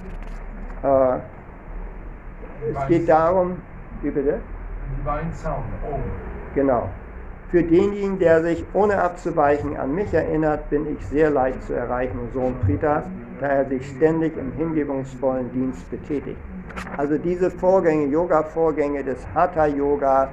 [0.83, 1.19] Äh,
[2.73, 3.57] es geht darum,
[4.03, 4.39] wie bitte?
[4.99, 6.01] Divine Sound, Om.
[6.55, 6.89] Genau.
[7.51, 12.19] Für denjenigen, der sich ohne abzuweichen an mich erinnert, bin ich sehr leicht zu erreichen,
[12.33, 13.05] Sohn Pritas,
[13.43, 16.39] da er sich ständig im hingebungsvollen Dienst betätigt.
[16.97, 20.31] Also diese Vorgänge, Yoga-Vorgänge des Hatha-Yoga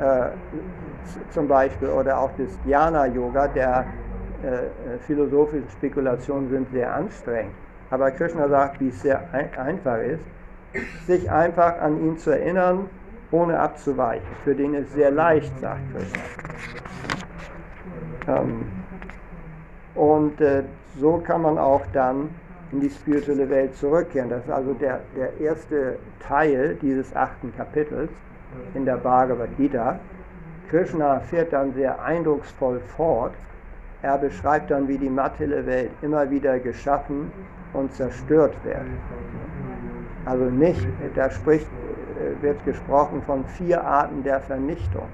[0.00, 0.28] äh,
[1.30, 3.84] zum Beispiel oder auch des Dhyana-Yoga, der
[4.42, 7.52] äh, äh, philosophischen Spekulationen sind sehr anstrengend.
[7.90, 10.24] Aber Krishna sagt, wie es sehr ein einfach ist,
[11.06, 12.88] sich einfach an ihn zu erinnern
[13.30, 14.26] ohne abzuweichen.
[14.44, 16.22] Für den ist sehr leicht, sagt Krishna.
[18.26, 18.64] Ähm,
[19.94, 20.62] und äh,
[20.96, 22.30] so kann man auch dann
[22.72, 24.30] in die spirituelle Welt zurückkehren.
[24.30, 28.10] Das ist also der, der erste Teil dieses achten Kapitels
[28.74, 29.98] in der Bhagavad Gita.
[30.70, 33.32] Krishna fährt dann sehr eindrucksvoll fort.
[34.02, 37.32] Er beschreibt dann, wie die materielle Welt immer wieder geschaffen
[37.72, 38.76] und zerstört wird.
[40.24, 41.66] Also nicht, da spricht
[42.40, 45.08] wird gesprochen von vier Arten der Vernichtung.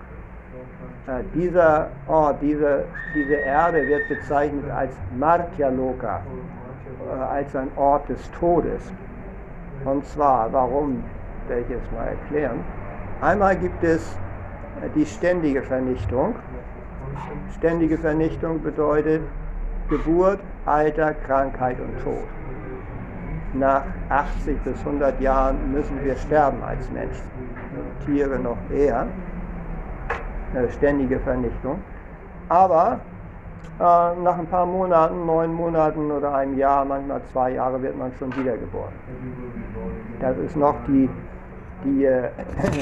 [1.06, 2.84] Äh, dieser Ort, diese,
[3.14, 6.20] diese Erde wird bezeichnet als Martyaloka,
[7.06, 8.92] äh, als ein Ort des Todes.
[9.84, 11.04] Und zwar, warum,
[11.48, 12.60] werde ich jetzt mal erklären.
[13.20, 14.16] Einmal gibt es
[14.82, 16.34] äh, die ständige Vernichtung.
[17.58, 19.22] Ständige Vernichtung bedeutet
[19.88, 22.24] Geburt, Alter, Krankheit und Tod
[23.54, 27.22] nach 80 bis 100 Jahren müssen wir sterben als Menschen.
[28.04, 29.06] Tiere noch eher.
[30.54, 31.80] Eine ständige Vernichtung.
[32.48, 33.00] Aber
[33.78, 38.12] äh, nach ein paar Monaten, neun Monaten oder einem Jahr, manchmal zwei Jahre, wird man
[38.18, 38.92] schon wiedergeboren.
[40.20, 41.08] Das ist noch die,
[41.84, 42.28] die, äh,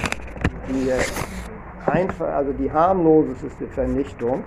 [0.69, 4.45] die, äh, einfach, also die harmloseste Vernichtung.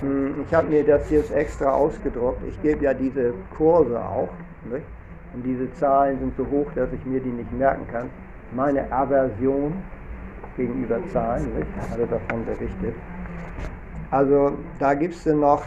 [0.00, 2.40] Hm, ich habe mir das jetzt extra ausgedruckt.
[2.48, 4.30] Ich gebe ja diese Kurse auch.
[4.70, 4.86] Nicht?
[5.34, 8.10] Und diese Zahlen sind so hoch, dass ich mir die nicht merken kann.
[8.54, 9.74] Meine Aversion
[10.56, 11.68] gegenüber Zahlen, nicht?
[11.92, 12.94] alle davon berichtet.
[14.10, 15.62] Also da gibt es noch,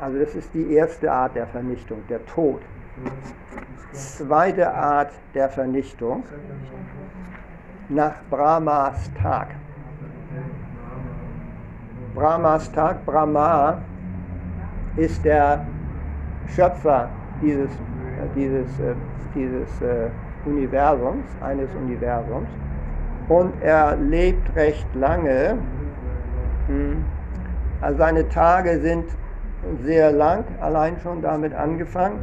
[0.00, 2.60] also das ist die erste Art der Vernichtung, der Tod.
[3.92, 6.24] Zweite Art der Vernichtung
[7.88, 9.48] nach Brahmas Tag.
[12.14, 13.82] Brahmas Tag, Brahma
[14.96, 15.66] ist der
[16.46, 17.08] Schöpfer
[17.42, 17.70] dieses,
[18.36, 18.94] dieses, äh,
[19.34, 20.08] dieses äh,
[20.46, 22.48] Universums, eines Universums.
[23.28, 25.58] Und er lebt recht lange.
[26.66, 27.04] Hm.
[27.80, 29.04] Also seine Tage sind
[29.82, 32.20] sehr lang, allein schon damit angefangen.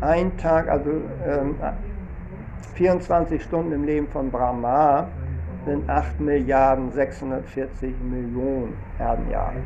[0.00, 0.90] Ein Tag, also
[1.26, 1.56] ähm,
[2.74, 5.08] 24 Stunden im Leben von Brahma
[5.64, 9.56] sind 8 Milliarden 640 Millionen Erdenjahre.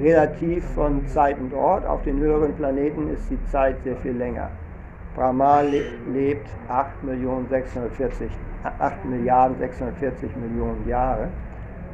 [0.00, 4.50] Relativ von Zeit und Ort, auf den höheren Planeten ist die Zeit sehr viel länger.
[5.16, 8.30] Brahma lebt 8, Millionen 640,
[8.78, 11.28] 8 Milliarden 640 Millionen Jahre.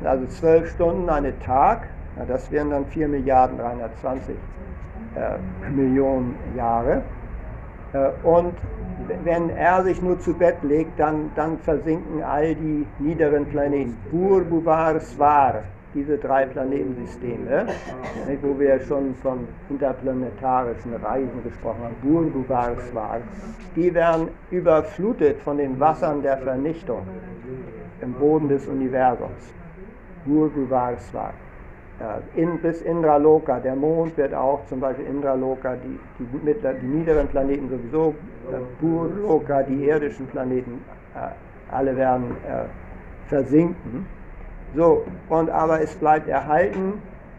[0.04, 1.86] Also 12 Stunden einen Tag,
[2.26, 4.34] das wären dann 4 Milliarden 320
[5.14, 7.02] äh, Millionen Jahre.
[7.92, 8.54] Äh, und
[9.24, 13.96] wenn er sich nur zu Bett legt, dann, dann versinken all die niederen Planeten.
[14.10, 15.62] Bur, Buvar, Swar,
[15.95, 17.66] diese drei Planetensysteme,
[18.40, 23.20] wo wir schon von interplanetarischen Reisen gesprochen haben, Bur, Buvar, Swar,
[23.76, 27.03] die werden überflutet von den Wassern der Vernichtung
[28.01, 29.53] im Boden des Universums.
[30.24, 31.34] Bur, Buvar, Swar.
[32.34, 37.68] In, bis Indraloka, der Mond wird auch zum Beispiel Indraloka, die, die, die niederen Planeten
[37.68, 38.14] sowieso,
[38.51, 40.82] äh, Burloka, die irdischen Planeten,
[41.14, 41.28] äh,
[41.72, 42.64] alle werden äh,
[43.28, 44.07] versinken.
[44.74, 46.94] So, und aber es bleibt erhalten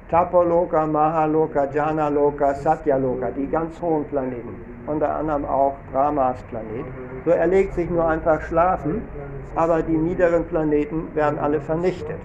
[0.10, 4.56] Tapoloka, Mahaloka, Janaloka, Satyaloka, die ganz hohen Planeten,
[4.86, 6.86] unter anderem auch Brahmas Planet.
[7.26, 9.02] So er legt sich nur einfach schlafen,
[9.56, 12.20] aber die niederen Planeten werden alle vernichtet.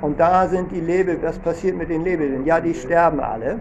[0.00, 2.46] Und da sind die Lebewesen, was passiert mit den Lebewesen?
[2.46, 3.58] Ja, die sterben alle.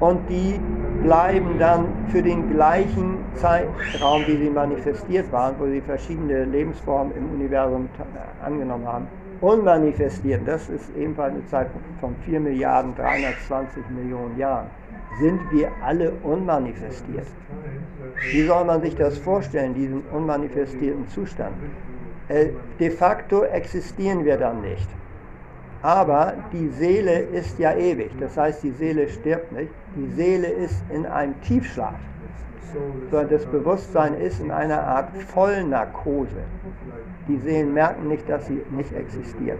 [0.00, 0.60] Und die
[1.02, 7.30] bleiben dann für den gleichen Zeitraum, wie sie manifestiert waren, wo sie verschiedene Lebensformen im
[7.30, 7.88] Universum
[8.44, 9.06] angenommen haben,
[9.40, 10.42] unmanifestiert.
[10.46, 11.68] Das ist ebenfalls eine Zeit
[12.00, 14.66] von 4 Milliarden 320 Millionen Jahren.
[15.18, 17.26] Sind wir alle unmanifestiert?
[18.32, 21.54] Wie soll man sich das vorstellen, diesen unmanifestierten Zustand?
[22.28, 24.88] Äh, de facto existieren wir dann nicht.
[25.82, 29.70] Aber die Seele ist ja ewig, das heißt, die Seele stirbt nicht.
[29.94, 31.94] Die Seele ist in einem Tiefschlaf.
[33.10, 36.42] Sondern das Bewusstsein ist in einer Art Vollnarkose.
[37.28, 39.58] Die Seelen merken nicht, dass sie nicht existieren.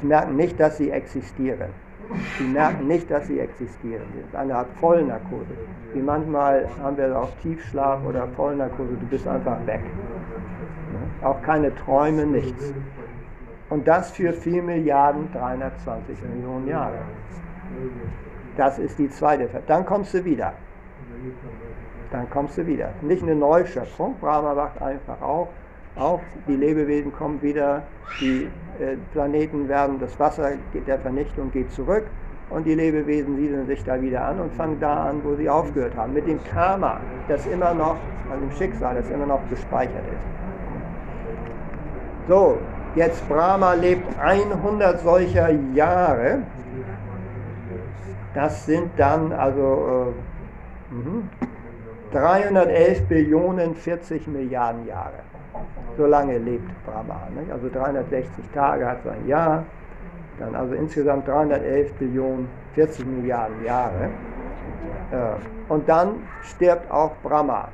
[0.00, 1.70] Sie merken nicht, dass sie existieren.
[2.38, 4.04] Sie merken nicht, dass sie existieren.
[4.14, 5.54] Das ist eine Art Vollnarkose.
[5.92, 9.80] Wie manchmal haben wir auch Tiefschlaf oder Vollnarkose, du bist einfach weg.
[11.22, 12.72] Auch keine Träume, nichts.
[13.68, 16.98] Und das für 4 Milliarden 320 Millionen Jahre.
[18.56, 20.52] Das ist die zweite Dann kommst du wieder.
[22.10, 22.90] Dann kommst du wieder.
[23.02, 24.14] Nicht eine Neuschöpfung.
[24.20, 25.48] Brahma wacht einfach auf.
[25.96, 26.20] auf.
[26.46, 27.82] Die Lebewesen kommen wieder.
[28.20, 28.48] Die
[28.78, 30.52] äh, Planeten werden, das Wasser
[30.86, 32.04] der Vernichtung geht zurück.
[32.48, 35.96] Und die Lebewesen siedeln sich da wieder an und fangen da an, wo sie aufgehört
[35.96, 36.12] haben.
[36.12, 37.96] Mit dem Karma, das immer noch,
[38.30, 40.22] also dem Schicksal, das immer noch gespeichert ist.
[42.28, 42.58] So,
[42.96, 46.38] jetzt Brahma lebt 100 solcher Jahre.
[48.34, 50.12] Das sind dann also
[52.12, 55.20] äh, 311 mhm, Billionen 40 Milliarden Jahre.
[55.96, 57.28] So lange lebt Brahma.
[57.38, 57.50] Nicht?
[57.50, 59.64] Also 360 Tage hat sein Jahr.
[60.38, 64.10] Dann also insgesamt 311 Billionen 40 Milliarden Jahre.
[65.10, 67.68] Äh, und dann stirbt auch Brahma.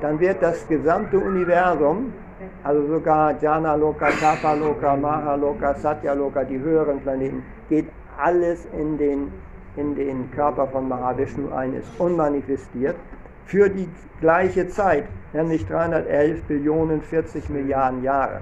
[0.00, 2.12] Dann wird das gesamte Universum
[2.64, 7.86] also sogar Jana Loka, Tapa Loka, Maha Loka, Satya Loka, die höheren Planeten, geht
[8.18, 9.32] alles in den,
[9.76, 12.96] in den Körper von Mahavishnu ein, ist unmanifestiert
[13.46, 13.88] für die
[14.20, 18.40] gleiche Zeit, nämlich 311 Billionen 40 Milliarden Jahre.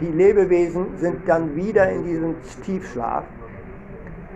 [0.00, 3.24] Die Lebewesen sind dann wieder in diesem Tiefschlaf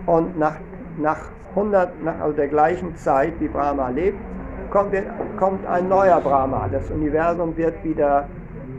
[0.05, 0.55] und nach,
[0.97, 1.19] nach
[1.51, 4.17] 100, nach also der gleichen Zeit, wie Brahma lebt,
[4.71, 4.95] kommt,
[5.37, 6.67] kommt ein neuer Brahma.
[6.71, 8.27] Das Universum wird wieder,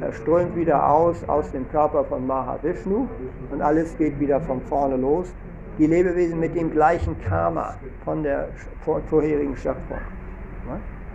[0.01, 3.07] äh, strömt wieder aus aus dem Körper von Mahavishnu
[3.53, 5.33] und alles geht wieder von vorne los.
[5.79, 7.75] Die Lebewesen mit dem gleichen Karma
[8.05, 8.49] von der
[9.09, 9.99] vorherigen Schöpfung.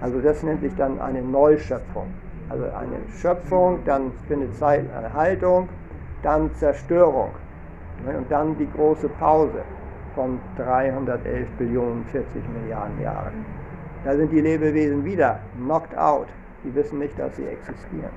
[0.01, 2.07] Also das nennt sich dann eine Neuschöpfung.
[2.49, 5.67] Also eine Schöpfung, dann findet Zeit eine Haltung,
[6.23, 7.31] dann Zerstörung
[8.05, 9.61] und dann die große Pause
[10.15, 13.56] von 311 Billionen 40 Milliarden Jahren.
[14.07, 16.27] Da sind die Lebewesen wieder knocked out.
[16.63, 18.09] Die wissen nicht, dass sie existieren.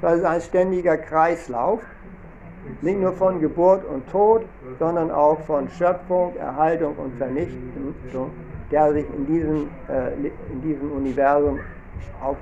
[0.00, 1.82] Das ist ein ständiger Kreislauf,
[2.80, 4.46] nicht nur von Geburt und Tod,
[4.78, 8.30] sondern auch von Schöpfung, Erhaltung und Vernichtung,
[8.70, 10.14] der sich in diesem, äh,
[10.50, 11.60] in diesem Universum
[12.22, 12.38] auf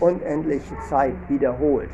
[0.00, 1.90] unendliche Zeit wiederholt.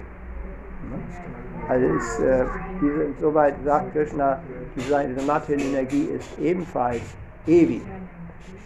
[1.69, 2.47] Also ist, äh,
[2.81, 4.41] diese, soweit sagt Krishna,
[4.75, 7.03] diese, Material-Energie ist ebenfalls
[7.47, 7.83] ewig.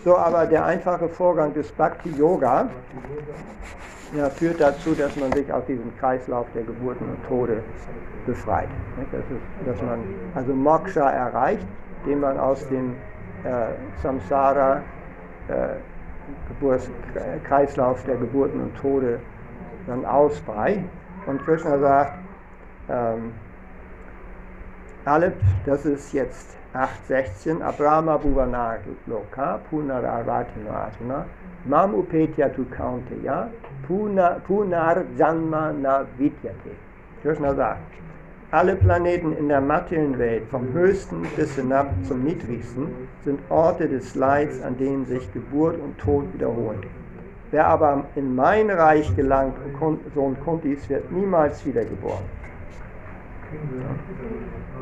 [0.04, 2.70] So, aber der einfache Vorgang des Bhakti-Yoga
[4.16, 7.62] ja, führt dazu, dass man sich aus diesem Kreislauf der Geburten und Tode
[8.26, 8.68] befreit.
[9.12, 10.00] Das ist, dass man
[10.34, 11.66] also Moksha erreicht,
[12.04, 12.94] indem man aus dem
[13.44, 13.68] äh,
[14.02, 14.82] Samsara,
[15.48, 15.76] äh,
[17.44, 19.20] Kreislauf der Geburten und Tode
[19.86, 20.80] dann ausbreit.
[21.26, 22.18] Und Krishna sagt,
[22.88, 23.32] ähm,
[25.04, 25.32] alle,
[25.66, 31.26] das ist jetzt 8.16, Abrahma Bhuvanar Loka, Punararatino Atma,
[31.66, 33.50] Mam Upetya tu Kaunteya,
[33.88, 36.76] Punar Janma na Vidyate.
[37.22, 37.92] Krishna sagt,
[38.52, 44.14] alle Planeten in der materiellen Welt, vom höchsten bis hinab zum niedrigsten, sind Orte des
[44.14, 46.82] Leids, an denen sich Geburt und Tod wiederholen.
[47.50, 49.56] Wer aber in mein Reich gelangt,
[50.14, 52.24] Sohn Kuntis, wird niemals wiedergeboren.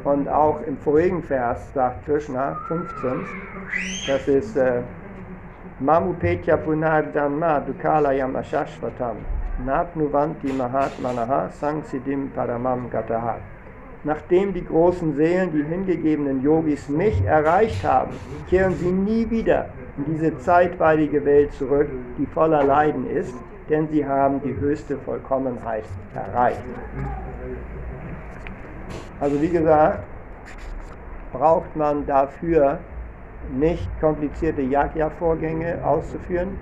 [0.05, 3.27] Und auch im vorigen Vers sagt Krishna 15,
[4.07, 4.83] das ist äh,
[5.81, 9.16] Mamupetya Punardanma Dukalayam Ashashvatam
[9.64, 13.37] Napnuvanti Mahatmanaha Sangsidim Paramam Gataha.
[14.05, 18.12] Nachdem die großen Seelen, die hingegebenen Yogis mich erreicht haben,
[18.49, 23.35] kehren sie nie wieder in diese zeitweilige Welt zurück, die voller Leiden ist,
[23.69, 26.62] denn sie haben die höchste Vollkommenheit erreicht.
[29.21, 30.01] Also wie gesagt,
[31.33, 32.79] braucht man dafür
[33.57, 36.59] nicht komplizierte Yagya-Vorgänge auszuführen.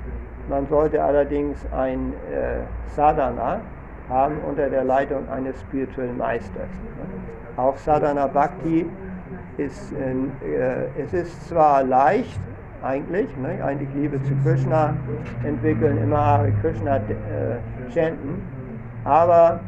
[0.48, 2.60] Man sollte allerdings ein äh,
[2.94, 3.60] Sadhana
[4.08, 6.70] haben unter der Leitung eines spirituellen Meisters.
[7.56, 8.86] Auch Sadhana Bhakti
[9.56, 12.38] ist, äh, es ist zwar leicht,
[12.82, 14.94] eigentlich, ne, eigentlich Liebe zu Krishna
[15.44, 17.00] entwickeln, immer Krishna äh,
[17.92, 18.42] chanten,
[19.04, 19.60] aber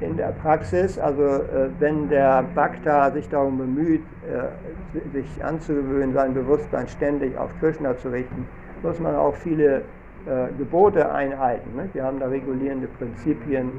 [0.00, 6.34] in der Praxis, also äh, wenn der Bhakta sich darum bemüht, äh, sich anzugewöhnen, sein
[6.34, 8.46] Bewusstsein ständig auf Krishna zu richten,
[8.82, 9.82] muss man auch viele
[10.26, 11.76] äh, Gebote einhalten.
[11.76, 11.88] Ne?
[11.92, 13.70] Wir haben da regulierende Prinzipien.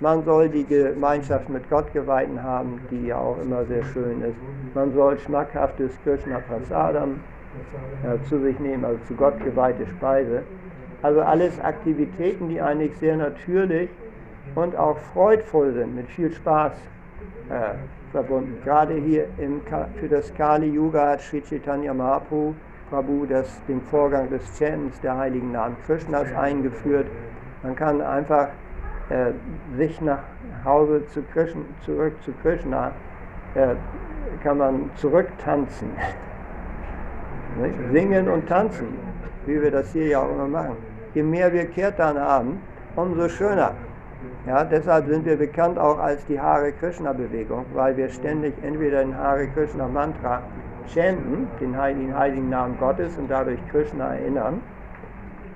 [0.00, 4.36] Man soll die Gemeinschaft mit Gottgeweihten haben, die ja auch immer sehr schön ist.
[4.74, 7.20] Man soll schmackhaftes Krishna Prasadam
[8.28, 10.42] zu sich nehmen, also zu Gott geweihte Speise.
[11.02, 13.90] Also alles Aktivitäten, die eigentlich sehr natürlich
[14.54, 16.72] und auch freudvoll sind, mit viel Spaß
[17.48, 17.74] äh,
[18.12, 18.58] verbunden.
[18.64, 19.60] Gerade hier im,
[19.98, 22.54] für das Kali Yuga hat Sri Chaitanya Mahaprabhu
[22.92, 27.06] Prabhu das, den Vorgang des Chants der heiligen Namen Krishnas eingeführt.
[27.62, 28.48] Man kann einfach
[29.08, 29.32] äh,
[29.78, 30.18] sich nach
[30.62, 32.92] Hause zu Krishna, zurück zu Krishna,
[33.54, 33.76] äh,
[34.42, 35.88] kann man zurücktanzen.
[37.92, 38.88] Singen und tanzen,
[39.46, 40.76] wie wir das hier ja auch immer machen.
[41.14, 42.60] Je mehr wir Kirtan haben,
[42.94, 43.72] umso schöner.
[44.46, 49.00] Ja, deshalb sind wir bekannt auch als die Hare Krishna Bewegung, weil wir ständig entweder
[49.02, 50.42] den Hare Krishna Mantra
[50.88, 54.60] chanten, den heiligen, heiligen Namen Gottes und dadurch Krishna erinnern.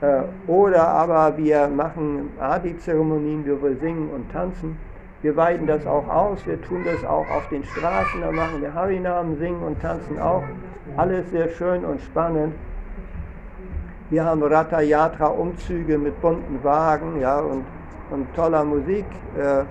[0.01, 4.79] Äh, oder aber wir machen Adi-Zeremonien, wir singen und tanzen.
[5.23, 8.73] Wir weiten das auch aus, wir tun das auch auf den Straßen, da machen wir
[8.73, 10.45] Harinamen, singen und tanzen auch.
[10.97, 12.55] Alles sehr schön und spannend.
[14.11, 17.65] Wir haben Ratha Yatra Umzüge mit bunten Wagen ja, und
[18.11, 19.05] und toller Musik.
[19.39, 19.65] Äh,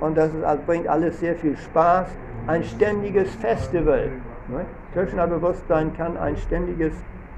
[0.00, 2.08] und das also bringt alles sehr viel Spaß.
[2.46, 4.10] Ein ständiges Festival.
[4.48, 4.64] Ne?
[4.94, 6.92] Krishna-Bewusstsein kann ein ständiges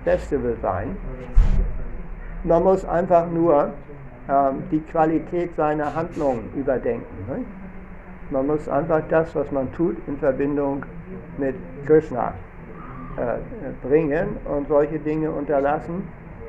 [0.05, 0.97] Festival sein.
[2.45, 3.73] Man muss einfach nur
[4.29, 7.07] ähm, die Qualität seiner Handlungen überdenken.
[7.29, 7.45] Ne?
[8.31, 10.85] Man muss einfach das, was man tut, in Verbindung
[11.39, 11.55] mit
[11.87, 12.35] Krishna
[13.17, 16.07] äh, bringen und solche Dinge unterlassen,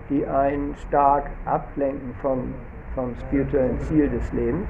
[0.09, 2.53] die einen stark ablenken von
[2.99, 4.67] vom spirituellen Ziel des Lebens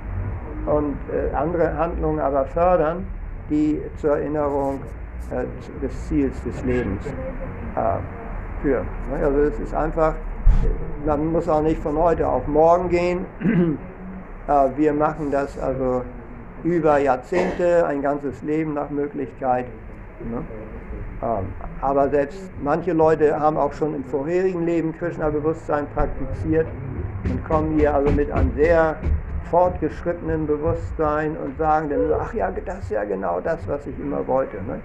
[0.65, 3.05] und äh, andere Handlungen aber fördern,
[3.49, 4.79] die zur Erinnerung
[5.31, 5.45] äh,
[5.81, 8.87] des Ziels des Lebens äh, führen.
[9.21, 10.13] Also es ist einfach,
[11.05, 13.25] man muss auch nicht von heute auf morgen gehen.
[14.47, 16.01] Äh, wir machen das also
[16.63, 19.65] über Jahrzehnte, ein ganzes Leben nach Möglichkeit.
[20.25, 20.43] Ne?
[21.21, 21.45] Ähm,
[21.81, 26.67] aber selbst manche Leute haben auch schon im vorherigen Leben Krishna-Bewusstsein praktiziert
[27.29, 28.95] und kommen hier also mit einem sehr
[29.49, 34.25] fortgeschrittenen Bewusstsein und sagen dann, ach ja, das ist ja genau das, was ich immer
[34.27, 34.57] wollte.
[34.57, 34.79] Ne?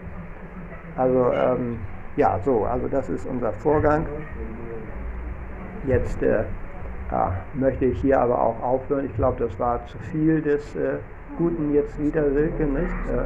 [0.97, 1.79] Also ähm,
[2.17, 4.07] ja, so, also das ist unser Vorgang.
[5.87, 6.45] Jetzt äh,
[7.11, 9.07] ja, möchte ich hier aber auch aufhören.
[9.07, 10.99] Ich glaube, das war zu viel des äh,
[11.37, 12.93] Guten jetzt wieder, Silke, nicht?
[13.11, 13.25] Äh,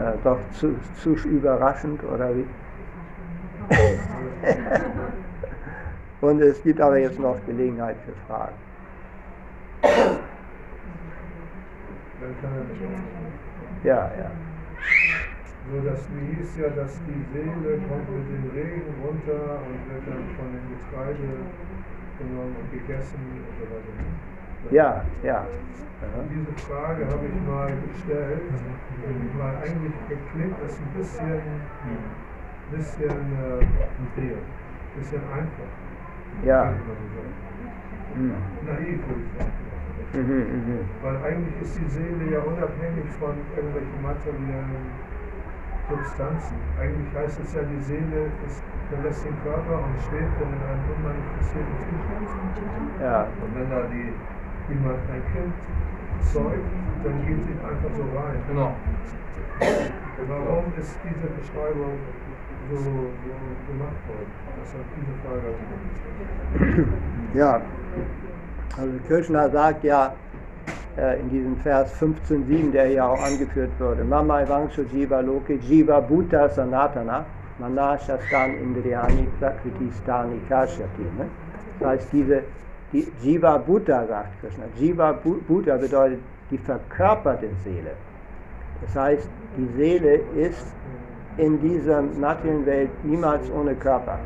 [0.00, 2.44] äh, doch zu, zu überraschend, oder wie?
[6.20, 8.56] Und es gibt aber jetzt noch Gelegenheit für Fragen.
[13.84, 14.30] Ja, ja.
[15.70, 20.24] So, das hieß ja, dass die Seele kommt mit dem Regen runter und wird dann
[20.36, 21.28] von dem Getreide
[22.18, 23.94] genommen und gegessen und so weiter.
[24.70, 25.44] Ja, ja.
[26.30, 28.42] Diese Frage habe ich mal gestellt,
[29.38, 29.92] weil eigentlich
[30.32, 31.40] klingt das ein bisschen,
[32.70, 35.70] bisschen, äh, bisschen einfach.
[36.44, 36.72] Ja.
[38.14, 38.32] Mhm.
[38.66, 39.52] Naiv würde ich sagen.
[40.12, 40.84] Mhm, mh.
[41.02, 44.92] Weil eigentlich ist die Seele ja unabhängig von irgendwelchen materiellen
[45.88, 46.56] Substanzen.
[46.80, 50.84] Eigentlich heißt es ja, die Seele ist, verlässt den Körper und schwebt dann in einem
[50.92, 52.28] unmanifestierten Zustand.
[53.00, 53.26] Ja.
[53.40, 54.12] Und wenn da die,
[54.72, 55.54] jemand ein Kind
[56.32, 56.70] zeugt,
[57.04, 58.36] dann geht sie einfach so rein.
[58.48, 58.72] Genau.
[60.28, 61.98] Warum ist diese Beschreibung
[62.70, 62.90] so, so
[63.68, 64.32] gemacht worden?
[64.62, 65.48] Deshalb diese Frage.
[67.34, 67.60] Ja,
[68.78, 70.14] also Krishna sagt ja
[70.96, 76.00] äh, in diesem Vers 15.7, der hier auch angeführt wurde, Mama Evangsho Jiva Loke Jiva
[76.00, 77.24] Bhuta Sanatana
[77.58, 81.02] Mana Shastan Indriyani Prakriti Stani Kashyati.
[81.18, 81.26] Ne?
[81.80, 82.42] Das heißt, diese die
[82.92, 84.64] Jiva Bhuta, sagt Krishna.
[84.76, 86.20] Jiva Bhuta bedeutet
[86.50, 87.92] die verkörperte Seele.
[88.82, 90.66] Das heißt, die Seele ist
[91.36, 94.18] in dieser materiellen Welt niemals ohne Körper.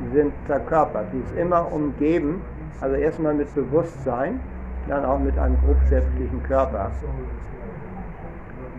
[0.00, 1.06] Sie sind verkörpert.
[1.12, 2.40] Sie ist immer umgeben
[2.80, 4.40] also erstmal mit Bewusstsein,
[4.88, 6.90] dann auch mit einem grobschäftlichen Körper.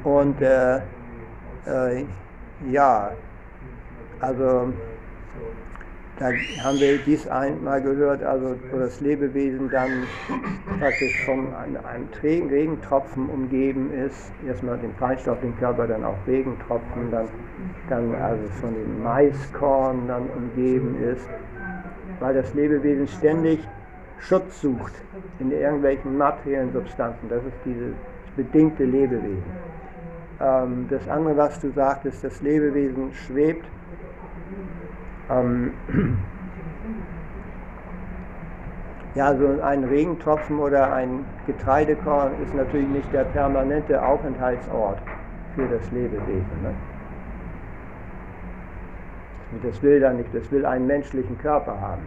[0.03, 0.77] Und äh,
[1.65, 2.05] äh,
[2.69, 3.11] ja,
[4.19, 4.73] also
[6.20, 6.32] da
[6.63, 10.03] haben wir dies einmal gehört, also wo das Lebewesen dann
[10.80, 12.09] praktisch von einem,
[12.49, 17.28] Regentropfen umgeben ist, erstmal den Feinstaub, den Körper, dann auch Regentropfen, dann,
[17.89, 21.28] dann also von dem Maiskorn dann umgeben ist,
[22.20, 23.59] weil das Lebewesen ständig
[24.20, 24.93] Schutz sucht
[25.39, 27.30] in irgendwelchen materiellen Substanzen.
[27.30, 27.93] Das ist dieses
[28.36, 29.43] bedingte Lebewesen.
[30.39, 33.65] Ähm, das andere, was du sagtest, das Lebewesen schwebt.
[35.30, 35.73] Ähm,
[39.15, 44.99] ja, so ein Regentropfen oder ein Getreidekorn ist natürlich nicht der permanente Aufenthaltsort
[45.55, 46.61] für das Lebewesen.
[46.61, 46.73] Ne?
[49.63, 52.03] Das will dann nicht, das will einen menschlichen Körper haben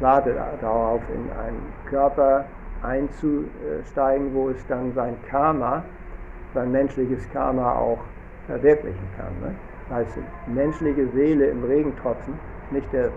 [0.00, 2.44] wartet darauf, in einen Körper
[2.82, 5.82] einzusteigen, wo es dann sein Karma,
[6.54, 7.98] sein menschliches Karma auch
[8.46, 9.32] verwirklichen kann.
[9.40, 9.54] Ne?
[9.90, 12.34] Heißt, menschliche Seele im Regentropfen,
[12.70, 13.10] nicht der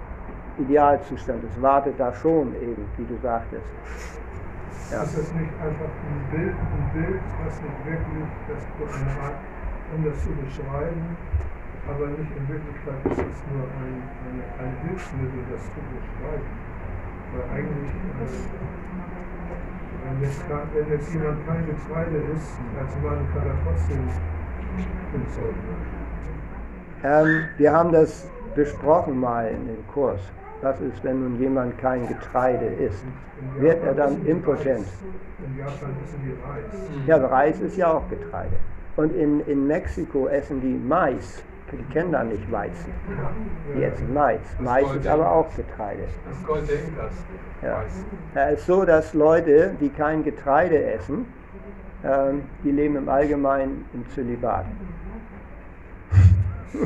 [0.57, 3.65] Idealzustand, es wartet da schon eben, wie du sagtest.
[4.91, 5.03] Ja.
[5.03, 8.63] Ist das nicht einfach ein Bild, ein Bild, was nicht wirklich das
[8.99, 9.39] eine Art,
[9.95, 11.15] um das zu beschreiben,
[11.88, 16.47] aber nicht in Wirklichkeit ist es nur ein, ein, ein Hilfsmittel, das zu beschreiben.
[17.32, 18.32] Weil eigentlich, äh,
[20.03, 24.03] wenn, jetzt, wenn jetzt jemand kein Getreide ist, als Mann kann er trotzdem
[25.11, 26.01] hinzeugen.
[27.04, 30.22] Ähm, wir haben das besprochen mal in dem Kurs.
[30.62, 33.04] Was ist, wenn nun jemand kein Getreide isst?
[33.58, 34.86] Wird er dann impotent?
[35.43, 37.08] In Japan essen die Reis.
[37.08, 38.56] Ja, Reis ist ja auch Getreide.
[38.95, 41.43] Und in, in Mexiko essen die Mais.
[41.72, 42.91] Die kennen da nicht Weizen.
[43.76, 44.41] Die essen Mais.
[44.60, 46.04] Mais ist aber auch Getreide.
[47.64, 47.84] Ja.
[48.36, 51.26] Es ist so, dass Leute, die kein Getreide essen,
[52.04, 54.66] ähm, die leben im Allgemeinen im Zölibat.
[54.66, 54.82] Entschuldigung,
[56.12, 56.80] können Sie bitte jetzt gesagt Ich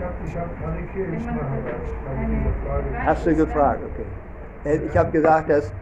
[0.00, 0.14] habe.
[3.04, 4.06] Hast du gefragt, okay.
[4.64, 5.72] Äh, ich habe gesagt, dass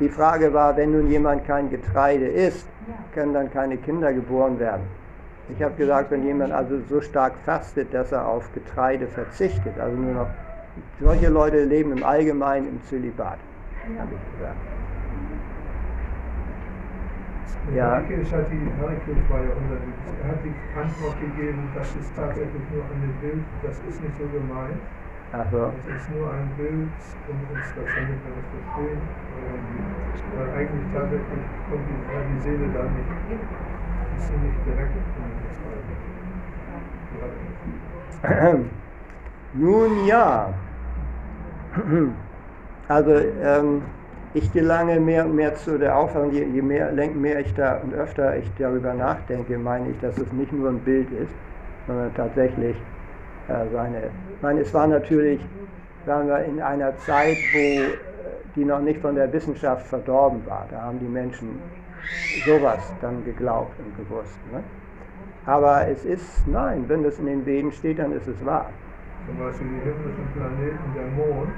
[0.00, 2.66] die Frage war, wenn nun jemand kein Getreide isst,
[3.14, 4.82] können dann keine Kinder geboren werden.
[5.48, 9.96] Ich habe gesagt, wenn jemand also so stark fastet, dass er auf Getreide verzichtet, also
[9.96, 10.28] nur noch,
[11.00, 13.38] solche Leute leben im Allgemeinen im Zölibat,
[13.98, 14.56] habe ich gesagt.
[17.74, 18.02] Ja.
[18.02, 22.64] Harikirch hat die, Harikirch war ja unser, er hat die Antwort gegeben, das ist tatsächlich
[22.72, 24.80] nur ein Bild, das ist nicht so gemeint.
[25.32, 25.72] Also.
[25.80, 26.92] Es ist nur ein Bild,
[27.28, 29.00] um uns das damit das verstehen.
[30.36, 33.40] Weil eigentlich tatsächlich kommt die, die Seele da nicht,
[34.18, 34.92] ist sie nicht direkt
[39.54, 40.48] Nun ja.
[42.88, 43.82] Also ähm,
[44.34, 47.94] ich gelange mehr und mehr zu der Auffassung, je, je mehr, mehr ich da und
[47.94, 51.32] öfter ich darüber nachdenke, meine ich, dass es nicht nur ein Bild ist,
[51.86, 52.76] sondern tatsächlich
[53.48, 53.98] äh, seine.
[54.34, 55.40] Ich meine, es war natürlich,
[56.06, 57.96] sagen wir, in einer Zeit, wo äh,
[58.56, 60.66] die noch nicht von der Wissenschaft verdorben war.
[60.70, 61.60] Da haben die Menschen
[62.46, 64.38] sowas dann geglaubt und gewusst.
[64.50, 64.62] Ne?
[65.44, 68.70] Aber es ist, nein, wenn das in den Veden steht, dann ist es wahr.
[69.26, 71.50] Zum Beispiel die himmlischen Planeten, der Mond.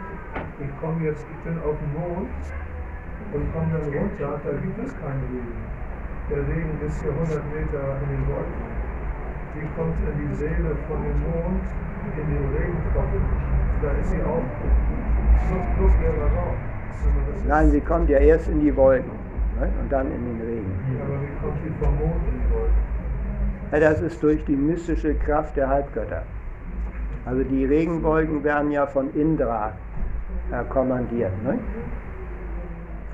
[0.60, 2.28] Ich komme jetzt, ich bin auf dem Mond
[3.34, 5.58] und komme dann runter, da gibt es keinen Regen.
[6.30, 8.62] Der Regen ist hier 100 Meter in den Wolken.
[9.54, 11.66] Die kommt in die Seele von dem Mond,
[12.14, 13.22] in den Regentropfen.
[13.82, 14.46] Da ist sie auch
[15.50, 16.56] Luft, luftleerer Raum.
[17.46, 19.10] Nein, sie kommt ja erst in die Wolken
[19.60, 19.68] ne?
[19.80, 20.72] und dann in den Regen.
[21.02, 22.94] Aber wie kommt sie vom Mond in die Wolken?
[23.72, 26.22] Ja, das ist durch die mystische Kraft der Halbgötter.
[27.26, 29.72] Also die Regenwolken werden ja von Indra
[30.52, 31.32] äh, kommandiert.
[31.42, 31.58] Ne?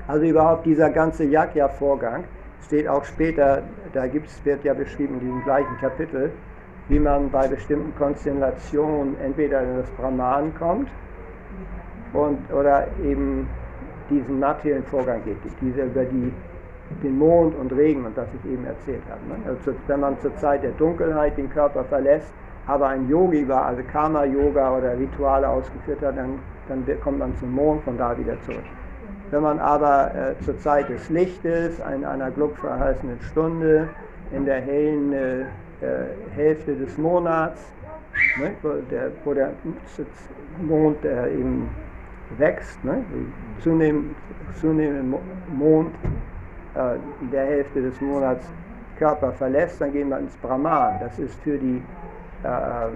[0.07, 2.23] Also überhaupt dieser ganze Yagya-Vorgang
[2.65, 6.31] steht auch später, da gibt's, wird ja beschrieben in diesem gleichen Kapitel,
[6.87, 10.89] wie man bei bestimmten Konstellationen entweder in das Brahman kommt
[12.13, 13.47] und, oder eben
[14.09, 16.33] diesen materiellen Vorgang geht, diese über die,
[17.03, 19.21] den Mond und Regen und das ich eben erzählt habe.
[19.27, 19.49] Ne?
[19.49, 22.33] Also wenn man zur Zeit der Dunkelheit den Körper verlässt,
[22.67, 27.53] aber ein Yogi war, also Karma-Yoga oder Rituale ausgeführt hat, dann, dann kommt man zum
[27.53, 28.63] Mond, von da wieder zurück.
[29.31, 33.87] Wenn man aber äh, zur Zeit des Lichtes, in einer glückverheißenen Stunde,
[34.31, 35.45] in der hellen äh,
[36.35, 37.61] Hälfte des Monats,
[38.37, 39.51] ne, wo, der, wo der
[40.61, 41.69] Mond äh, eben
[42.37, 43.03] wächst, ne,
[43.59, 44.15] zunehmend,
[44.59, 45.15] zunehmend
[45.53, 45.95] Mond
[46.75, 48.45] äh, in der Hälfte des Monats
[48.99, 50.99] Körper verlässt, dann gehen wir ins Brahman.
[50.99, 51.81] Das ist für die
[52.43, 52.89] äh,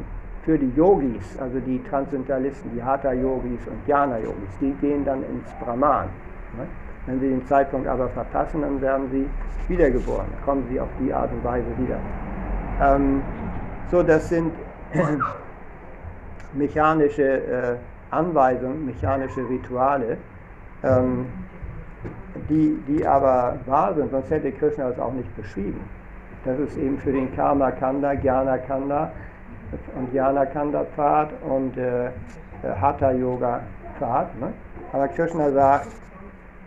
[0.43, 6.07] für die Yogis, also die Transzendentalisten, die Hatha-Yogis und Jnana-Yogis, die gehen dann ins Brahman.
[6.57, 6.67] Ne?
[7.05, 9.27] Wenn sie den Zeitpunkt aber verpassen, dann werden sie
[9.67, 11.97] wiedergeboren, kommen sie auf die Art und Weise wieder.
[12.81, 13.21] Ähm,
[13.91, 14.51] so, das sind
[16.53, 17.75] mechanische äh,
[18.11, 20.17] Anweisungen, mechanische Rituale,
[20.83, 21.25] ähm,
[22.49, 25.79] die, die aber wahr sind, sonst hätte Krishna das auch nicht beschrieben.
[26.43, 29.11] Das ist eben für den Karma Kanda, Jnana Kanda
[29.95, 32.09] und Jnana Kanda Pfad und äh,
[32.79, 33.61] Hatha Yoga
[33.97, 34.39] Pfad.
[34.39, 34.53] Ne?
[34.93, 35.87] Aber Krishna sagt,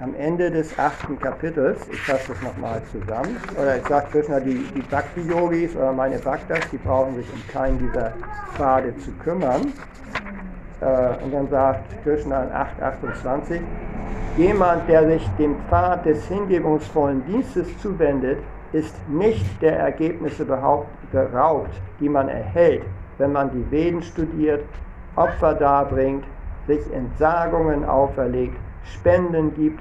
[0.00, 4.64] am Ende des achten Kapitels, ich fasse das nochmal zusammen, oder ich sage Krishna, die,
[4.74, 8.12] die Bhakti-Yogis oder meine Bhaktas, die brauchen sich um keinen dieser
[8.54, 9.72] Pfade zu kümmern.
[10.80, 13.60] Äh, und dann sagt Krishna in 8,28,
[14.36, 18.38] jemand, der sich dem Pfad des hingebungsvollen Dienstes zuwendet,
[18.72, 22.84] ist nicht der Ergebnisse beraubt, die man erhält,
[23.16, 24.62] wenn man die Veden studiert,
[25.16, 26.24] Opfer darbringt,
[26.68, 29.80] sich Entsagungen auferlegt, Spenden gibt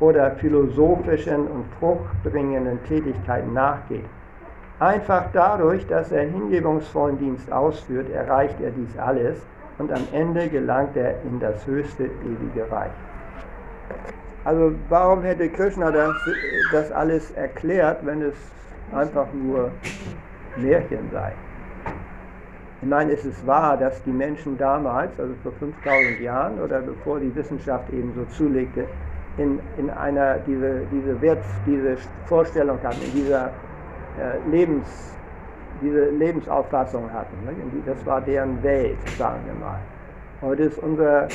[0.00, 4.04] oder philosophischen und fruchtbringenden Tätigkeiten nachgeht.
[4.80, 9.38] Einfach dadurch, dass er hingebungsvollen Dienst ausführt, erreicht er dies alles
[9.78, 12.92] und am Ende gelangt er in das höchste ewige Reich.
[14.44, 16.14] Also warum hätte Krishna das,
[16.72, 18.34] das alles erklärt, wenn es
[18.92, 19.70] einfach nur
[20.56, 21.32] Märchen sei?
[22.80, 27.18] Ich meine, es ist wahr, dass die Menschen damals, also vor 5000 Jahren oder bevor
[27.18, 28.84] die Wissenschaft eben so zulegte,
[29.36, 34.86] in, in einer, diese, diese, Wert, diese Vorstellung hatten, in dieser äh, Lebens,
[35.80, 37.36] diese Lebensauffassung hatten.
[37.44, 37.52] Ne?
[37.86, 39.78] Das war deren Welt, sagen wir mal.
[40.40, 41.26] Heute ist unser,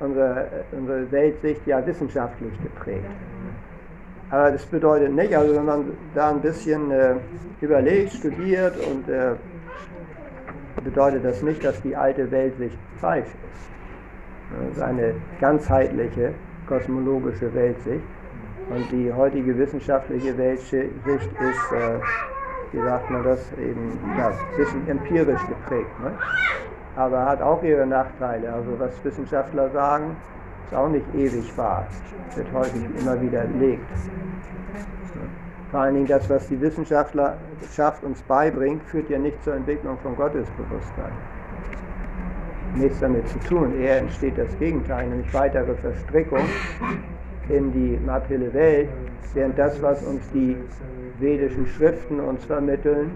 [0.00, 3.04] unsere, unsere Weltsicht ja wissenschaftlich geprägt.
[4.30, 5.84] Aber das bedeutet nicht, also wenn man
[6.14, 7.14] da ein bisschen äh,
[7.60, 9.32] überlegt, studiert und äh,
[10.80, 13.72] bedeutet das nicht, dass die alte Weltsicht falsch ist.
[14.58, 16.34] Das ist eine ganzheitliche
[16.66, 18.04] kosmologische Weltsicht.
[18.70, 21.98] Und die heutige wissenschaftliche Weltsicht ist, äh,
[22.72, 26.00] wie sagt man das, eben ja, ein bisschen empirisch geprägt.
[26.00, 26.12] Ne?
[26.96, 28.52] Aber hat auch ihre Nachteile.
[28.52, 30.16] Also was Wissenschaftler sagen,
[30.66, 31.86] ist auch nicht ewig wahr.
[32.34, 33.84] Wird häufig immer wieder belegt.
[35.72, 40.14] Vor allen Dingen das, was die Wissenschaftlerschaft uns beibringt, führt ja nicht zur Entwicklung von
[40.14, 41.12] Gottesbewusstsein.
[42.74, 43.80] Nichts damit zu tun.
[43.80, 46.44] Eher entsteht das Gegenteil, nämlich weitere Verstrickung
[47.48, 48.90] in die materielle Welt,
[49.32, 50.58] während das, was uns die
[51.18, 53.10] vedischen Schriften uns vermitteln,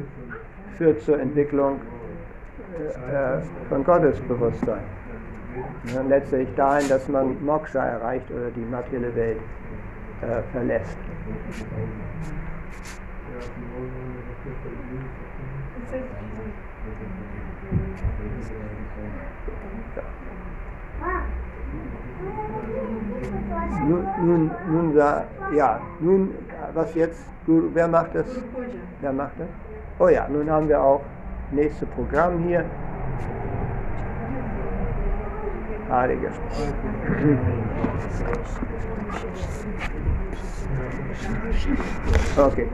[0.78, 1.78] führt zur Entwicklung
[3.12, 3.38] äh,
[3.68, 4.84] von Gottesbewusstsein.
[5.98, 9.38] Und letztlich dahin, dass man Moksha erreicht oder die materielle Welt
[10.22, 10.96] äh, verlässt.
[23.86, 24.96] Nun, nun, nun,
[25.54, 26.34] ja, nun,
[26.74, 27.24] was jetzt?
[27.46, 28.26] Wer macht das?
[29.00, 29.48] Wer macht das?
[29.98, 31.02] Oh ja, nun haben wir auch
[31.50, 32.64] nächste Programm hier.
[35.88, 36.32] Heiliger
[42.38, 42.68] Okay.